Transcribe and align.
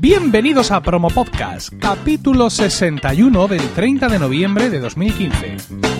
Bienvenidos 0.00 0.70
a 0.70 0.80
Promo 0.80 1.10
Podcast, 1.10 1.74
capítulo 1.78 2.48
61 2.48 3.48
del 3.48 3.60
30 3.60 4.08
de 4.08 4.18
noviembre 4.18 4.70
de 4.70 4.80
2015. 4.80 5.99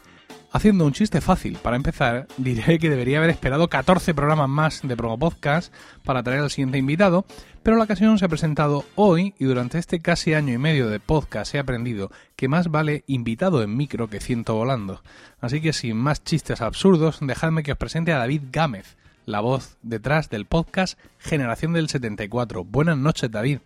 Haciendo 0.53 0.85
un 0.85 0.91
chiste 0.91 1.21
fácil, 1.21 1.57
para 1.63 1.77
empezar, 1.77 2.27
diré 2.35 2.77
que 2.77 2.89
debería 2.89 3.19
haber 3.19 3.29
esperado 3.29 3.69
14 3.69 4.13
programas 4.13 4.49
más 4.49 4.81
de 4.83 4.97
Promo 4.97 5.17
Podcast 5.17 5.73
para 6.03 6.23
traer 6.23 6.41
al 6.41 6.49
siguiente 6.49 6.77
invitado, 6.77 7.23
pero 7.63 7.77
la 7.77 7.85
ocasión 7.85 8.19
se 8.19 8.25
ha 8.25 8.27
presentado 8.29 8.83
hoy 8.95 9.33
y 9.39 9.45
durante 9.45 9.77
este 9.77 10.01
casi 10.01 10.33
año 10.33 10.53
y 10.53 10.57
medio 10.57 10.89
de 10.89 10.99
podcast 10.99 11.55
he 11.55 11.59
aprendido 11.59 12.11
que 12.35 12.49
más 12.49 12.69
vale 12.69 13.05
invitado 13.07 13.63
en 13.63 13.77
micro 13.77 14.09
que 14.09 14.19
ciento 14.19 14.55
volando. 14.55 15.01
Así 15.39 15.61
que 15.61 15.71
sin 15.71 15.95
más 15.95 16.21
chistes 16.21 16.59
absurdos, 16.59 17.19
dejadme 17.21 17.63
que 17.63 17.71
os 17.71 17.77
presente 17.77 18.11
a 18.11 18.17
David 18.17 18.41
Gámez, 18.51 18.97
la 19.25 19.39
voz 19.39 19.77
detrás 19.83 20.29
del 20.29 20.47
podcast 20.47 20.99
Generación 21.17 21.71
del 21.71 21.87
74. 21.87 22.65
Buenas 22.65 22.97
noches, 22.97 23.31
David. 23.31 23.59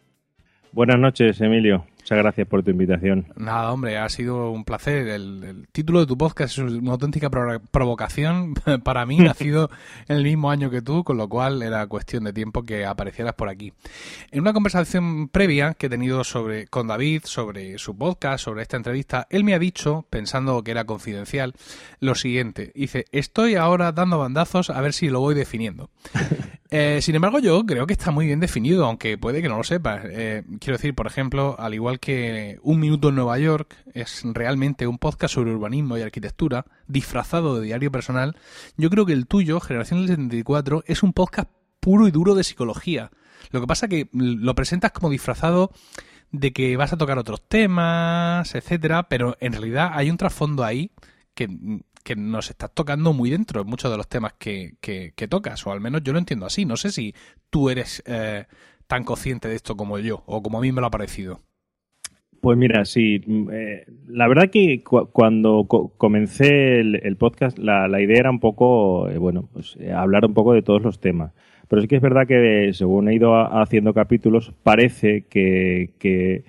Buenas 0.72 1.00
noches, 1.00 1.42
Emilio. 1.42 1.88
Muchas 2.06 2.20
gracias 2.20 2.48
por 2.48 2.62
tu 2.62 2.70
invitación. 2.70 3.26
Nada, 3.36 3.74
hombre, 3.74 3.98
ha 3.98 4.08
sido 4.10 4.52
un 4.52 4.64
placer. 4.64 5.08
El, 5.08 5.68
título 5.72 6.02
de 6.02 6.06
tu 6.06 6.16
podcast 6.16 6.56
es 6.56 6.60
una 6.60 6.92
auténtica 6.92 7.32
provocación. 7.32 8.54
Para 8.84 9.08
mí, 9.08 9.18
nacido 9.18 9.72
en 10.08 10.18
el 10.18 10.24
mismo 10.24 10.52
año 10.52 10.70
que 10.70 10.84
tú, 10.84 11.04
con 11.04 11.18
lo 11.18 11.28
cual 11.28 11.64
era 11.64 11.88
cuestión 11.88 12.26
de 12.26 12.32
tiempo 12.32 12.62
que 12.62 12.86
aparecieras 12.86 13.34
por 13.34 13.50
aquí. 13.50 13.74
En 14.30 14.42
una 14.42 14.54
conversación 14.54 15.30
previa 15.30 15.74
que 15.74 15.88
he 15.88 15.90
tenido 15.90 16.24
sobre, 16.24 16.68
con 16.68 16.86
David 16.86 17.24
sobre 17.26 17.80
su 17.80 17.98
podcast, 17.98 18.46
sobre 18.46 18.62
esta 18.62 18.78
entrevista, 18.78 19.26
él 19.32 19.44
me 19.44 19.56
ha 19.56 19.60
dicho, 19.60 20.06
pensando 20.12 20.64
que 20.64 20.70
era 20.70 20.84
confidencial, 20.84 21.56
lo 22.02 22.14
siguiente. 22.14 22.72
Dice, 22.76 23.06
estoy 23.14 23.56
ahora 23.56 23.92
dando 23.94 24.20
bandazos 24.20 24.70
a 24.70 24.80
ver 24.80 24.94
si 24.94 25.10
lo 25.10 25.22
voy 25.22 25.34
definiendo. 25.34 25.90
Eh, 26.78 27.02
sin 27.02 27.16
embargo, 27.16 27.40
yo 27.40 27.66
creo 27.66 27.88
que 27.88 27.94
está 27.94 28.12
muy 28.12 28.26
bien 28.26 28.42
definido, 28.42 28.86
aunque 28.86 29.18
puede 29.18 29.42
que 29.42 29.48
no 29.48 29.56
lo 29.56 29.64
sepas. 29.64 30.02
Eh, 30.10 30.44
quiero 30.60 30.76
decir, 30.76 30.94
por 30.94 31.08
ejemplo, 31.08 31.56
al 31.58 31.74
igual 31.74 32.02
que 32.02 32.60
Un 32.64 32.82
Minuto 32.82 33.08
en 33.08 33.16
Nueva 33.16 33.40
York 33.40 33.78
es 33.94 34.24
realmente 34.26 34.86
un 34.86 34.98
podcast 34.98 35.36
sobre 35.36 35.52
urbanismo 35.52 35.98
y 35.98 36.02
arquitectura, 36.02 36.66
disfrazado 36.88 37.58
de 37.58 37.66
diario 37.66 37.94
personal, 37.94 38.36
yo 38.76 38.90
creo 38.90 39.06
que 39.06 39.14
el 39.14 39.26
tuyo, 39.26 39.62
Generación 39.62 40.02
del 40.02 40.18
74, 40.18 40.84
es 40.86 41.02
un 41.02 41.14
podcast 41.14 41.50
puro 41.80 42.10
y 42.10 42.12
duro 42.12 42.36
de 42.36 42.44
psicología. 42.44 43.10
Lo 43.52 43.62
que 43.62 43.68
pasa 43.68 43.88
que 43.88 44.10
lo 44.12 44.54
presentas 44.54 44.92
como 44.92 45.10
disfrazado 45.10 45.72
de 46.34 46.52
que 46.52 46.76
vas 46.76 46.92
a 46.92 46.98
tocar 46.98 47.18
otros 47.18 47.42
temas, 47.48 48.54
etcétera, 48.54 49.08
pero 49.08 49.38
en 49.40 49.54
realidad 49.54 49.92
hay 49.94 50.10
un 50.10 50.18
trasfondo 50.18 50.66
ahí 50.66 50.92
que 52.06 52.16
nos 52.16 52.52
estás 52.52 52.72
tocando 52.72 53.14
muy 53.14 53.32
dentro 53.32 53.62
en 53.62 53.68
muchos 53.68 53.92
de 53.92 53.98
los 53.98 54.08
temas 54.08 54.34
que, 54.34 54.76
que, 54.80 55.28
tocas, 55.28 55.66
o 55.66 55.72
al 55.72 55.82
menos 55.82 56.04
yo 56.04 56.14
lo 56.14 56.20
entiendo 56.20 56.46
así. 56.46 56.64
No 56.64 56.78
sé 56.78 56.92
si 56.92 57.16
tú 57.50 57.70
eres 57.70 58.04
eh, 58.06 58.46
tan 58.88 59.04
consciente 59.04 59.48
de 59.48 59.56
esto 59.56 59.76
como 59.76 59.98
yo, 59.98 60.24
o 60.28 60.44
como 60.44 60.60
a 60.60 60.62
mí 60.62 60.72
me 60.72 60.82
lo 60.82 60.88
ha 60.88 60.92
parecido. 60.92 61.42
Pues 62.42 62.60
mira, 62.60 62.86
sí, 62.86 63.22
mm, 63.26 63.50
eh, 63.52 63.86
la 64.08 64.28
verdad 64.28 64.52
que 64.52 64.84
cuando 64.84 65.66
comencé 65.98 66.80
el, 66.80 67.18
podcast, 67.18 67.58
la, 67.58 67.90
idea 68.00 68.20
era 68.20 68.30
un 68.30 68.40
poco, 68.40 69.10
eh, 69.10 69.18
bueno, 69.18 69.50
pues 69.52 69.76
hablar 69.92 70.26
un 70.26 70.36
poco 70.36 70.54
de 70.54 70.62
todos 70.62 70.84
los 70.84 71.00
temas. 71.00 71.34
Pero 71.68 71.82
sí 71.82 71.88
que 71.88 71.96
es 71.96 72.02
verdad 72.04 72.28
que 72.28 72.72
según 72.74 73.10
he 73.10 73.16
ido 73.16 73.34
haciendo 73.36 73.96
capítulos, 73.96 74.54
parece 74.62 75.26
que, 75.28 76.44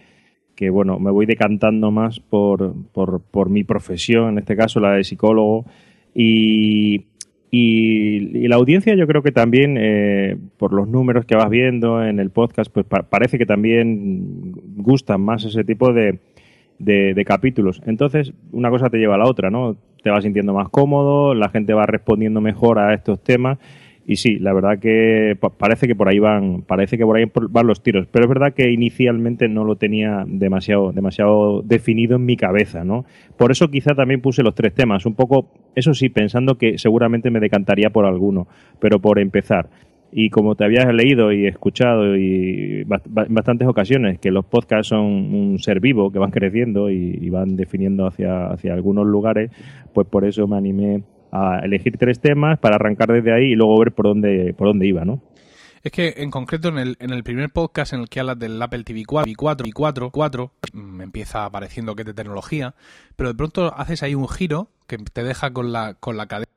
que 0.57 0.71
bueno, 0.71 0.99
me 0.99 1.11
voy 1.11 1.27
decantando 1.27 1.91
más 1.91 2.19
por, 2.19 2.75
por, 2.93 3.21
por, 3.21 3.51
mi 3.51 3.63
profesión, 3.63 4.31
en 4.31 4.39
este 4.39 4.57
caso 4.57 4.81
la 4.81 4.93
de 4.93 5.05
psicólogo, 5.05 5.67
y, 6.15 7.05
y, 7.51 8.49
la 8.49 8.57
audiencia 8.57 8.95
yo 8.97 9.07
creo 9.07 9.23
que 9.23 9.33
también, 9.33 9.77
eh, 9.79 10.37
por 10.57 10.73
los 10.73 10.89
números 10.89 11.27
que 11.27 11.37
vas 11.37 11.51
viendo 11.51 12.03
en 12.03 12.19
el 12.19 12.31
podcast, 12.31 12.73
pues 12.73 12.87
parece 12.87 13.37
que 13.37 13.45
también 13.45 14.53
gustan 14.77 15.21
más 15.21 15.45
ese 15.45 15.63
tipo 15.63 15.93
de, 15.93 16.19
de, 16.79 17.25
capítulos. 17.27 17.83
Entonces, 17.87 18.33
una 18.53 18.71
cosa 18.71 18.89
te 18.89 18.97
lleva 18.97 19.17
a 19.17 19.19
la 19.19 19.29
otra, 19.29 19.51
¿no? 19.51 19.77
Te 20.03 20.11
vas 20.11 20.25
sintiendo 20.25 20.55
más 20.55 20.71
cómodo, 20.71 21.35
la 21.35 21.51
gente 21.51 21.75
va 21.75 21.85
respondiendo 21.85 22.41
mejor 22.41 22.79
a 22.79 22.95
estos 22.95 23.23
temas 23.23 23.59
y 24.09 24.17
sí, 24.17 24.39
la 24.39 24.53
verdad 24.53 24.79
que 24.79 25.37
parece 25.59 25.89
que 25.89 25.97
por 25.97 26.09
ahí 26.09 26.21
van, 26.21 26.63
parece 26.63 26.97
que 26.97 27.05
por 27.05 27.17
ahí 27.17 27.25
van 27.51 27.67
los 27.67 27.83
tiros, 27.83 28.07
pero 28.07 28.27
es 28.27 28.29
verdad 28.29 28.55
que 28.55 28.71
inicialmente 28.71 29.49
no 29.49 29.65
lo 29.65 29.75
tenía 29.75 30.25
demasiado, 30.29 30.93
demasiado 30.93 31.63
definido 31.63 32.15
en 32.15 32.25
mi 32.25 32.37
cabeza, 32.37 32.85
¿no? 32.85 33.05
Por 33.37 33.51
eso 33.51 33.69
quizá 33.69 33.97
también 33.97 34.21
puse 34.21 34.45
los 34.45 34.55
tres 34.55 34.75
temas, 34.75 35.07
un 35.07 35.17
poco, 35.17 35.49
eso 35.75 35.93
sí, 35.93 36.09
pensando 36.09 36.57
que 36.57 36.79
seguramente 36.79 37.33
me 37.33 37.41
decantaría 37.41 37.91
por 37.91 38.07
alguno, 38.07 38.47
pero 38.79 39.01
por 39.01 39.19
empezar. 39.19 39.71
Y 40.13 40.31
como 40.31 40.55
te 40.55 40.65
habías 40.65 40.87
leído 40.95 41.33
y 41.33 41.49
escuchado 41.49 42.17
y 42.17 42.87
en 42.89 42.89
bastantes 43.35 43.67
ocasiones 43.67 44.21
que 44.21 44.31
los 44.31 44.45
podcasts 44.45 44.91
son 44.91 45.03
un 45.03 45.59
ser 45.59 45.81
vivo 45.81 46.13
que 46.13 46.21
van 46.21 46.31
creciendo 46.31 46.91
y, 46.91 47.19
y 47.21 47.29
van 47.29 47.57
definiendo 47.57 48.07
hacia, 48.07 48.47
hacia 48.47 48.73
algunos 48.73 49.05
lugares, 49.05 49.51
pues 49.93 50.07
por 50.07 50.25
eso 50.25 50.47
me 50.47 50.57
animé 50.57 51.03
a 51.37 51.61
elegir 51.61 51.97
tres 51.99 52.21
temas 52.21 52.59
para 52.59 52.77
arrancar 52.77 53.09
desde 53.09 53.33
ahí 53.33 53.53
y 53.53 53.55
luego 53.55 53.79
ver 53.79 53.93
por 53.93 54.07
dónde, 54.07 54.55
por 54.57 54.69
dónde 54.69 54.87
iba, 54.87 55.05
¿no? 55.05 55.23
Es 55.83 55.93
que 55.93 56.15
en 56.17 56.33
concreto 56.33 56.69
en 56.69 56.79
el, 56.79 56.97
en 56.99 57.11
el 57.11 57.23
primer 57.23 57.51
podcast 57.51 57.93
en 57.93 58.01
el 58.01 58.09
que 58.09 58.19
hablas 58.19 58.39
del 58.39 58.61
Apple 58.61 58.83
TV 58.83 59.05
4 59.07 59.31
y 59.31 59.35
4 59.35 59.69
y 59.69 59.73
4, 59.73 60.11
4 60.11 60.53
me 60.73 61.05
empieza 61.05 61.45
apareciendo 61.45 61.95
que 61.95 62.03
es 62.03 62.07
de 62.07 62.15
tecnología, 62.15 62.75
pero 63.15 63.31
de 63.31 63.37
pronto 63.37 63.73
haces 63.73 64.03
ahí 64.03 64.15
un 64.15 64.29
giro 64.29 64.69
que 64.89 64.99
te 64.99 65.23
deja 65.23 65.53
con 65.53 65.73
la, 65.73 65.95
con 65.95 66.17
la 66.17 66.27
cadera 66.27 66.49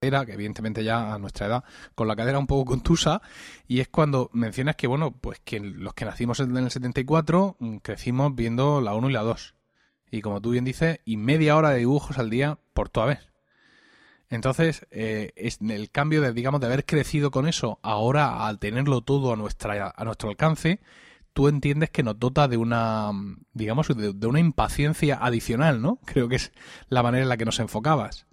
que 0.00 0.32
evidentemente 0.32 0.84
ya 0.84 1.12
a 1.12 1.18
nuestra 1.18 1.46
edad, 1.48 1.64
con 1.96 2.06
la 2.06 2.14
cadera 2.14 2.38
un 2.38 2.46
poco 2.46 2.66
contusa, 2.66 3.20
y 3.66 3.80
es 3.80 3.88
cuando 3.88 4.30
mencionas 4.32 4.76
que, 4.76 4.86
bueno, 4.86 5.10
pues 5.10 5.40
que 5.44 5.58
los 5.58 5.94
que 5.94 6.04
nacimos 6.04 6.38
en 6.38 6.56
el 6.56 6.70
74 6.70 7.56
mm, 7.58 7.76
crecimos 7.78 8.34
viendo 8.34 8.80
la 8.80 8.94
1 8.94 9.10
y 9.10 9.12
la 9.12 9.22
2. 9.22 9.54
Y 10.10 10.20
como 10.22 10.40
tú 10.40 10.50
bien 10.50 10.64
dices, 10.64 11.00
y 11.04 11.16
media 11.16 11.56
hora 11.56 11.70
de 11.70 11.78
dibujos 11.78 12.18
al 12.18 12.30
día 12.30 12.58
por 12.74 12.88
toda 12.88 13.06
vez. 13.06 13.27
Entonces, 14.30 14.86
eh, 14.90 15.32
es 15.36 15.58
el 15.60 15.90
cambio 15.90 16.20
de, 16.20 16.32
digamos, 16.32 16.60
de 16.60 16.66
haber 16.66 16.84
crecido 16.84 17.30
con 17.30 17.48
eso, 17.48 17.78
ahora 17.82 18.46
al 18.46 18.58
tenerlo 18.58 19.00
todo 19.00 19.32
a, 19.32 19.36
nuestra, 19.36 19.92
a 19.94 20.04
nuestro 20.04 20.28
alcance, 20.28 20.80
tú 21.32 21.48
entiendes 21.48 21.90
que 21.90 22.02
nos 22.02 22.18
dota 22.18 22.46
de 22.46 22.58
una, 22.58 23.10
digamos, 23.54 23.88
de, 23.88 24.26
una 24.26 24.40
impaciencia 24.40 25.18
adicional, 25.20 25.80
¿no? 25.80 25.98
Creo 26.04 26.28
que 26.28 26.36
es 26.36 26.52
la 26.90 27.02
manera 27.02 27.22
en 27.22 27.28
la 27.30 27.36
que 27.36 27.46
nos 27.46 27.60
enfocabas. 27.60 28.26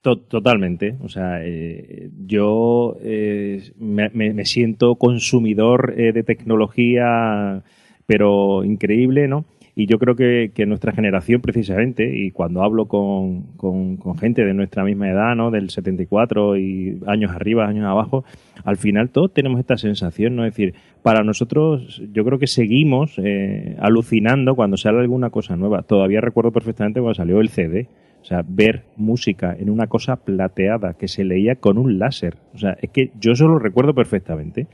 Totalmente. 0.00 0.96
O 1.02 1.08
sea, 1.08 1.44
eh, 1.44 2.08
yo 2.24 2.96
eh, 3.02 3.72
me, 3.76 4.44
siento 4.46 4.94
consumidor 4.94 5.94
de 5.96 6.22
tecnología, 6.22 7.62
pero 8.06 8.64
increíble, 8.64 9.26
¿no? 9.28 9.44
Y 9.78 9.86
yo 9.86 10.00
creo 10.00 10.16
que, 10.16 10.66
nuestra 10.66 10.90
generación, 10.90 11.40
precisamente, 11.40 12.12
y 12.12 12.32
cuando 12.32 12.64
hablo 12.64 12.88
con, 12.88 13.42
con, 13.56 14.18
gente 14.18 14.44
de 14.44 14.52
nuestra 14.52 14.82
misma 14.82 15.08
edad, 15.08 15.36
¿no? 15.36 15.52
Del 15.52 15.70
74 15.70 16.56
y 16.56 16.98
años 17.06 17.30
arriba, 17.30 17.64
años 17.64 17.86
abajo, 17.86 18.24
al 18.64 18.76
final 18.76 19.10
todos 19.10 19.32
tenemos 19.32 19.60
esta 19.60 19.76
sensación, 19.76 20.34
¿no? 20.34 20.44
Es 20.44 20.50
decir, 20.50 20.74
para 21.04 21.22
nosotros, 21.22 22.02
yo 22.12 22.24
creo 22.24 22.40
que 22.40 22.48
seguimos 22.48 23.20
eh, 23.22 23.76
alucinando 23.78 24.56
cuando 24.56 24.76
sale 24.76 24.98
alguna 24.98 25.30
cosa 25.30 25.54
nueva. 25.54 25.82
Todavía 25.82 26.20
recuerdo 26.20 26.50
perfectamente 26.50 26.98
cuando 26.98 27.14
salió 27.14 27.40
el 27.40 27.48
CD. 27.48 27.86
O 28.20 28.24
sea, 28.24 28.44
ver 28.44 28.82
música 28.96 29.56
en 29.56 29.70
una 29.70 29.86
cosa 29.86 30.16
plateada 30.16 30.94
que 30.94 31.06
se 31.06 31.22
leía 31.22 31.54
con 31.54 31.78
un 31.78 32.00
láser. 32.00 32.34
O 32.52 32.58
sea, 32.58 32.76
es 32.82 32.90
que 32.90 33.12
yo 33.20 33.30
eso 33.30 33.46
lo 33.46 33.60
recuerdo 33.60 33.94
perfectamente. 33.94 34.66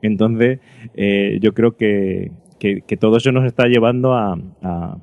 Entonces, 0.00 0.60
eh, 0.94 1.38
yo 1.42 1.54
creo 1.54 1.76
que, 1.76 2.30
que, 2.58 2.96
todo 2.96 3.16
eso 3.16 3.32
nos 3.32 3.44
está 3.44 3.66
llevando 3.66 4.14
a, 4.14 4.36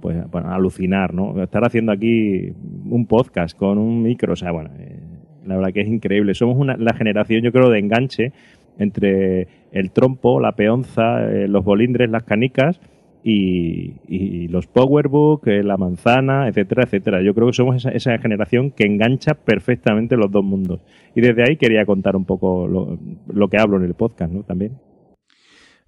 pues, 0.01 0.17
a, 0.17 0.55
alucinar, 0.55 1.13
¿no? 1.13 1.41
Estar 1.43 1.63
haciendo 1.63 1.91
aquí 1.91 2.53
un 2.89 3.05
podcast 3.05 3.57
con 3.57 3.77
un 3.77 4.01
micro, 4.01 4.33
o 4.33 4.35
sea, 4.35 4.51
bueno, 4.51 4.71
eh, 4.79 4.99
la 5.45 5.55
verdad 5.55 5.73
que 5.73 5.81
es 5.81 5.87
increíble. 5.87 6.33
Somos 6.33 6.57
una, 6.57 6.77
la 6.77 6.93
generación, 6.93 7.41
yo 7.41 7.51
creo, 7.51 7.69
de 7.69 7.79
enganche 7.79 8.31
entre 8.79 9.47
el 9.71 9.91
trompo, 9.91 10.39
la 10.39 10.53
peonza, 10.53 11.23
eh, 11.29 11.47
los 11.47 11.63
bolindres, 11.63 12.09
las 12.09 12.23
canicas 12.23 12.79
y, 13.23 14.47
los 14.47 14.65
powerbook, 14.67 15.47
eh, 15.47 15.63
la 15.63 15.77
manzana, 15.77 16.47
etcétera, 16.47 16.83
etcétera. 16.83 17.21
Yo 17.21 17.33
creo 17.33 17.47
que 17.47 17.53
somos 17.53 17.75
esa, 17.75 17.91
esa, 17.91 18.17
generación 18.17 18.71
que 18.71 18.85
engancha 18.85 19.35
perfectamente 19.35 20.17
los 20.17 20.31
dos 20.31 20.43
mundos. 20.43 20.81
Y 21.15 21.21
desde 21.21 21.43
ahí 21.43 21.57
quería 21.57 21.85
contar 21.85 22.15
un 22.15 22.25
poco 22.25 22.67
lo, 22.67 22.97
lo 23.31 23.47
que 23.49 23.57
hablo 23.57 23.77
en 23.77 23.83
el 23.83 23.93
podcast, 23.93 24.33
¿no? 24.33 24.43
También. 24.43 24.71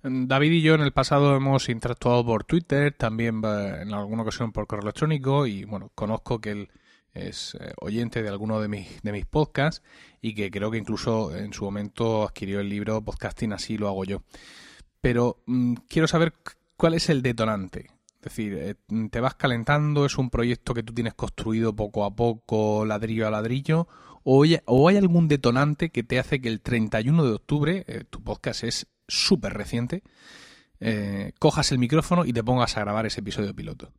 David 0.06 0.52
y 0.52 0.62
yo 0.62 0.76
en 0.76 0.82
el 0.82 0.92
pasado 0.92 1.34
hemos 1.34 1.70
interactuado 1.70 2.26
por 2.26 2.44
Twitter, 2.44 2.94
también 2.94 3.42
en 3.46 3.94
alguna 3.94 4.24
ocasión 4.24 4.52
por 4.52 4.68
correo 4.68 4.84
electrónico 4.84 5.48
y 5.48 5.64
bueno, 5.64 5.92
conozco 5.96 6.42
que 6.42 6.52
él 6.52 6.70
es 7.14 7.56
eh, 7.60 7.72
oyente 7.80 8.22
de 8.22 8.28
alguno 8.28 8.60
de 8.60 8.68
mis, 8.68 9.02
de 9.02 9.12
mis 9.14 9.26
podcasts 9.26 9.82
y 10.22 10.36
que 10.36 10.52
creo 10.52 10.72
que 10.72 10.78
incluso 10.78 11.34
en 11.34 11.54
su 11.54 11.64
momento 11.64 12.24
adquirió 12.24 12.60
el 12.60 12.68
libro 12.68 13.02
Podcasting 13.02 13.54
así 13.54 13.78
lo 13.78 13.88
hago 13.88 14.04
yo. 14.04 14.24
Pero 15.00 15.42
mm, 15.46 15.76
quiero 15.88 16.10
saber 16.10 16.34
cuál 16.76 16.96
es 16.96 17.10
el 17.10 17.22
detonante. 17.22 17.92
Es 18.16 18.24
decir, 18.24 18.58
eh, 18.60 18.76
te 19.10 19.22
vas 19.22 19.36
calentando, 19.36 20.06
es 20.06 20.18
un 20.18 20.30
proyecto 20.30 20.74
que 20.74 20.84
tú 20.84 20.94
tienes 20.94 21.14
construido 21.14 21.76
poco 21.76 22.04
a 22.04 22.14
poco, 22.14 22.86
ladrillo 22.86 23.28
a 23.28 23.32
ladrillo, 23.32 23.88
o, 24.24 24.44
hay 24.44 24.98
algún 24.98 25.28
detonante 25.28 25.90
que 25.90 26.04
te 26.04 26.20
hace 26.20 26.42
que 26.42 26.48
el 26.48 26.62
31 26.62 27.26
de 27.26 27.34
octubre, 27.34 27.86
eh, 27.88 28.04
tu 28.10 28.24
podcast 28.24 28.64
es 28.64 28.88
súper 29.08 29.54
reciente, 29.54 30.04
eh, 30.80 31.32
cojas 31.40 31.72
el 31.72 31.80
micrófono 31.80 32.26
y 32.26 32.34
te 32.34 32.44
pongas 32.44 32.78
a 32.78 32.82
grabar 32.82 33.06
ese 33.06 33.22
episodio 33.22 33.54
piloto? 33.54 33.92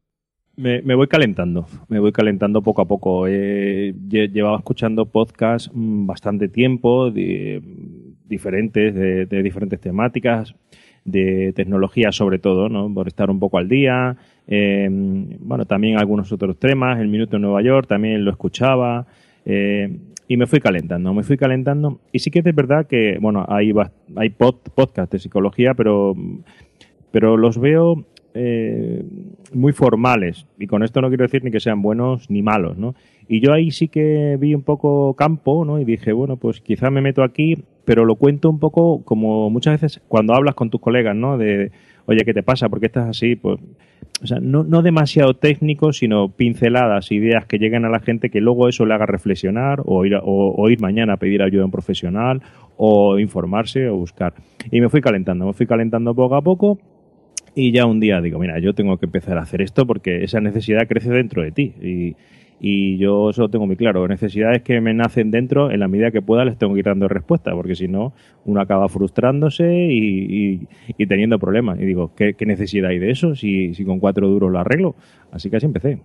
Me, 0.56 0.94
voy 0.94 1.08
calentando, 1.08 1.66
me 1.88 1.98
voy 1.98 2.12
calentando 2.12 2.62
poco 2.62 2.82
a 2.82 2.84
poco. 2.84 3.26
llevaba 3.26 4.58
escuchando 4.58 5.06
podcasts 5.06 5.68
mm, 5.72 6.06
bastante 6.06 6.48
tiempo, 6.48 7.10
diferentes, 7.10 8.94
de, 8.94 9.42
diferentes 9.42 9.80
temáticas, 9.80 10.54
de 11.04 11.52
tecnología 11.56 12.12
sobre 12.12 12.38
todo, 12.38 12.68
¿no? 12.68 12.92
Por 12.92 13.08
estar 13.08 13.30
un 13.30 13.40
poco 13.40 13.58
al 13.58 13.68
día. 13.68 14.16
Eh, 14.46 14.88
bueno, 14.90 15.64
también 15.64 15.98
algunos 15.98 16.30
otros 16.30 16.56
temas. 16.56 17.00
El 17.00 17.08
Minuto 17.08 17.34
en 17.36 17.42
Nueva 17.42 17.62
York 17.62 17.88
también 17.88 18.24
lo 18.24 18.30
escuchaba. 18.30 19.06
Eh, 19.44 19.99
y 20.26 20.37
me 20.37 20.46
fui 20.46 20.61
calentando, 20.61 21.12
me 21.12 21.23
fui 21.23 21.37
calentando. 21.37 22.00
Y 22.12 22.20
sí 22.20 22.31
que 22.31 22.38
es 22.38 22.55
verdad 22.55 22.87
que, 22.87 23.19
bueno, 23.20 23.44
hay, 23.49 23.73
hay 24.17 24.31
pod, 24.31 24.56
podcast 24.75 25.12
de 25.12 25.19
psicología, 25.19 25.75
pero, 25.75 26.14
pero 27.11 27.37
los 27.37 27.58
veo 27.58 28.05
eh, 28.32 29.05
muy 29.52 29.73
formales. 29.73 30.46
Y 30.58 30.67
con 30.67 30.82
esto 30.82 31.00
no 31.00 31.08
quiero 31.08 31.25
decir 31.25 31.44
ni 31.44 31.50
que 31.50 31.61
sean 31.61 31.82
buenos 31.82 32.31
ni 32.31 32.43
malos, 32.43 32.76
¿no? 32.79 32.94
Y 33.29 33.41
yo 33.41 33.52
ahí 33.52 33.70
sí 33.70 33.88
que 33.88 34.37
vi 34.41 34.55
un 34.55 34.62
poco 34.62 35.14
campo, 35.14 35.64
¿no? 35.64 35.79
Y 35.79 35.85
dije, 35.85 36.12
bueno, 36.12 36.37
pues 36.37 36.61
quizá 36.61 36.91
me 36.91 37.00
meto 37.00 37.23
aquí, 37.23 37.62
pero 37.85 38.05
lo 38.05 38.17
cuento 38.17 38.50
un 38.50 38.58
poco 38.58 39.02
como 39.05 39.50
muchas 39.50 39.81
veces 39.81 40.02
cuando 40.08 40.35
hablas 40.35 40.55
con 40.55 40.70
tus 40.70 40.81
colegas, 40.81 41.14
¿no? 41.14 41.38
De, 41.38 41.70
oye, 42.06 42.25
¿qué 42.25 42.35
te 42.35 42.43
pasa? 42.43 42.69
¿Por 42.69 42.81
qué 42.81 42.87
estás 42.87 43.08
así? 43.08 43.37
Pues 43.37 43.61
o 44.22 44.26
sea, 44.26 44.38
no, 44.40 44.62
no 44.64 44.82
demasiado 44.82 45.34
técnico, 45.34 45.93
sino 45.93 46.28
pinceladas, 46.28 47.11
ideas 47.11 47.46
que 47.46 47.58
lleguen 47.58 47.84
a 47.84 47.90
la 47.90 48.00
gente 48.00 48.31
que 48.31 48.40
luego 48.40 48.69
eso 48.69 48.87
le 48.87 48.94
haga 48.94 49.06
reflexionar 49.06 49.82
o 49.84 50.05
ir, 50.05 50.81
mañana 50.81 51.14
a 51.14 51.16
pedir 51.16 51.43
ayuda 51.43 51.62
a 51.62 51.66
un 51.66 51.70
profesional 51.70 52.40
o 52.76 53.19
informarse 53.19 53.88
o 53.88 53.96
buscar. 53.96 54.34
Y 54.70 54.81
me 54.81 54.88
fui 54.88 55.00
calentando, 55.00 55.46
me 55.46 55.52
fui 55.52 55.66
calentando 55.66 56.14
poco 56.14 56.37
a 56.37 56.43
poco 56.43 56.78
y 57.55 57.72
ya 57.72 57.87
un 57.87 58.00
día 58.00 58.20
digo, 58.20 58.38
mira, 58.38 58.58
yo 58.61 58.72
tengo 58.72 58.99
que 58.99 59.06
empezar 59.06 59.37
a 59.37 59.43
hacer 59.43 59.62
esto 59.62 59.87
porque 59.87 60.25
esa 60.25 60.40
necesidad 60.40 60.87
crece 60.88 61.10
dentro 61.10 61.43
de 61.43 61.52
ti. 61.52 62.14
Y 62.60 62.96
yo 62.98 63.30
eso 63.30 63.42
lo 63.42 63.48
tengo 63.48 63.66
muy 63.66 63.76
claro. 63.76 64.06
Necesidades 64.08 64.62
que 64.62 64.80
me 64.80 64.94
nacen 64.94 65.30
dentro, 65.30 65.70
en 65.70 65.80
la 65.80 65.88
medida 65.88 66.10
que 66.10 66.22
pueda, 66.22 66.44
les 66.44 66.56
tengo 66.56 66.74
que 66.74 66.80
ir 66.80 66.86
dando 66.86 67.08
respuesta, 67.08 67.52
porque 67.52 67.74
si 67.74 67.88
no, 67.88 68.14
uno 68.44 68.60
acaba 68.60 68.88
frustrándose 68.88 69.88
y, 69.90 70.66
teniendo 71.06 71.38
problemas. 71.38 71.80
Y 71.80 71.84
digo, 71.84 72.14
¿qué, 72.14 72.34
necesidad 72.46 72.90
hay 72.90 72.98
de 72.98 73.10
eso 73.10 73.34
si, 73.34 73.74
si 73.74 73.84
con 73.84 74.00
cuatro 74.00 74.28
duros 74.28 74.50
lo 74.50 74.58
arreglo? 74.58 74.94
Así 75.30 75.50
que 75.50 75.56
así 75.56 75.66
empecé. 75.66 76.00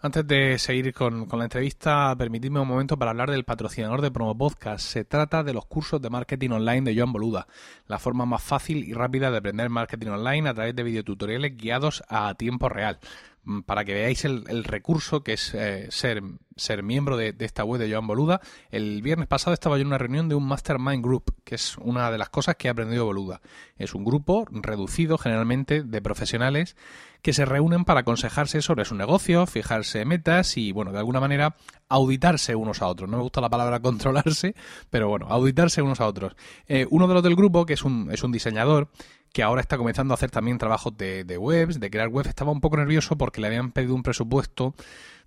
Antes 0.00 0.24
de 0.28 0.58
seguir 0.58 0.94
con, 0.94 1.26
con, 1.26 1.40
la 1.40 1.46
entrevista, 1.46 2.14
permitidme 2.16 2.60
un 2.60 2.68
momento 2.68 2.96
para 2.96 3.10
hablar 3.10 3.32
del 3.32 3.44
patrocinador 3.44 4.00
de 4.00 4.12
Promo 4.12 4.38
Podcast. 4.38 4.86
Se 4.86 5.04
trata 5.04 5.42
de 5.42 5.52
los 5.52 5.66
cursos 5.66 6.00
de 6.00 6.08
marketing 6.08 6.50
online 6.50 6.82
de 6.82 6.96
Joan 6.96 7.12
Boluda, 7.12 7.48
la 7.88 7.98
forma 7.98 8.24
más 8.24 8.40
fácil 8.40 8.84
y 8.84 8.92
rápida 8.92 9.32
de 9.32 9.38
aprender 9.38 9.68
marketing 9.70 10.10
online 10.10 10.48
a 10.48 10.54
través 10.54 10.76
de 10.76 10.84
videotutoriales 10.84 11.56
guiados 11.56 12.04
a 12.08 12.32
tiempo 12.34 12.68
real. 12.68 13.00
Mm, 13.48 13.60
para 13.62 13.82
que 13.86 13.94
veáis 13.94 14.26
el, 14.26 14.62
recurso 14.62 15.22
que 15.24 15.32
es 15.32 15.54
eh, 15.54 15.88
ser, 15.90 16.82
miembro 16.82 17.16
de, 17.16 17.34
esta 17.38 17.64
web 17.64 17.80
de 17.80 17.90
Joan 17.90 18.06
Boluda. 18.06 18.42
El 18.70 19.00
viernes 19.00 19.26
pasado 19.26 19.54
estaba 19.54 19.78
yo 19.78 19.82
en 19.82 19.86
una 19.86 19.96
reunión 19.96 20.28
de 20.28 20.34
un 20.34 20.46
Mastermind 20.46 21.02
Group, 21.02 21.34
que 21.44 21.54
es 21.54 21.78
una 21.78 22.10
de 22.10 22.18
las 22.18 22.28
cosas 22.28 22.56
que 22.56 22.68
ha 22.68 22.72
aprendido 22.72 23.06
Boluda. 23.06 23.40
Es 23.78 23.94
un 23.94 24.04
grupo 24.04 24.46
reducido 24.50 25.16
generalmente 25.16 25.82
de 25.82 26.02
profesionales 26.02 26.76
que 27.22 27.32
se 27.32 27.46
reúnen 27.46 27.86
para 27.86 28.00
aconsejarse 28.00 28.60
sobre 28.60 28.84
su 28.84 28.94
negocio, 28.94 29.46
fijarse 29.46 30.04
metas 30.04 30.58
y, 30.58 30.72
bueno, 30.72 30.92
de 30.92 30.98
alguna 30.98 31.20
manera 31.20 31.56
auditarse 31.88 32.54
unos 32.54 32.82
a 32.82 32.86
otros. 32.86 33.08
No 33.08 33.16
me 33.16 33.22
gusta 33.22 33.40
la 33.40 33.48
palabra 33.48 33.80
controlarse, 33.82 34.54
pero 34.90 35.08
bueno, 35.08 35.26
auditarse 35.30 35.80
unos 35.80 36.02
a 36.02 36.06
otros. 36.06 36.36
Eh, 36.66 36.86
uno 36.90 37.08
de 37.08 37.14
los 37.14 37.22
del 37.22 37.34
grupo, 37.34 37.64
que 37.64 37.72
es 37.72 37.82
un, 37.82 38.10
es 38.12 38.22
un 38.22 38.30
diseñador, 38.30 38.90
que 39.32 39.42
ahora 39.42 39.60
está 39.60 39.76
comenzando 39.76 40.12
a 40.12 40.16
hacer 40.16 40.30
también 40.30 40.58
trabajos 40.58 40.96
de, 40.96 41.38
webs, 41.38 41.80
de 41.80 41.90
crear 41.90 42.08
webs, 42.08 42.28
estaba 42.28 42.52
un 42.52 42.60
poco 42.60 42.76
nervioso 42.76 43.16
porque 43.16 43.40
le 43.40 43.48
habían 43.48 43.72
pedido 43.72 43.94
un 43.94 44.02
presupuesto 44.02 44.74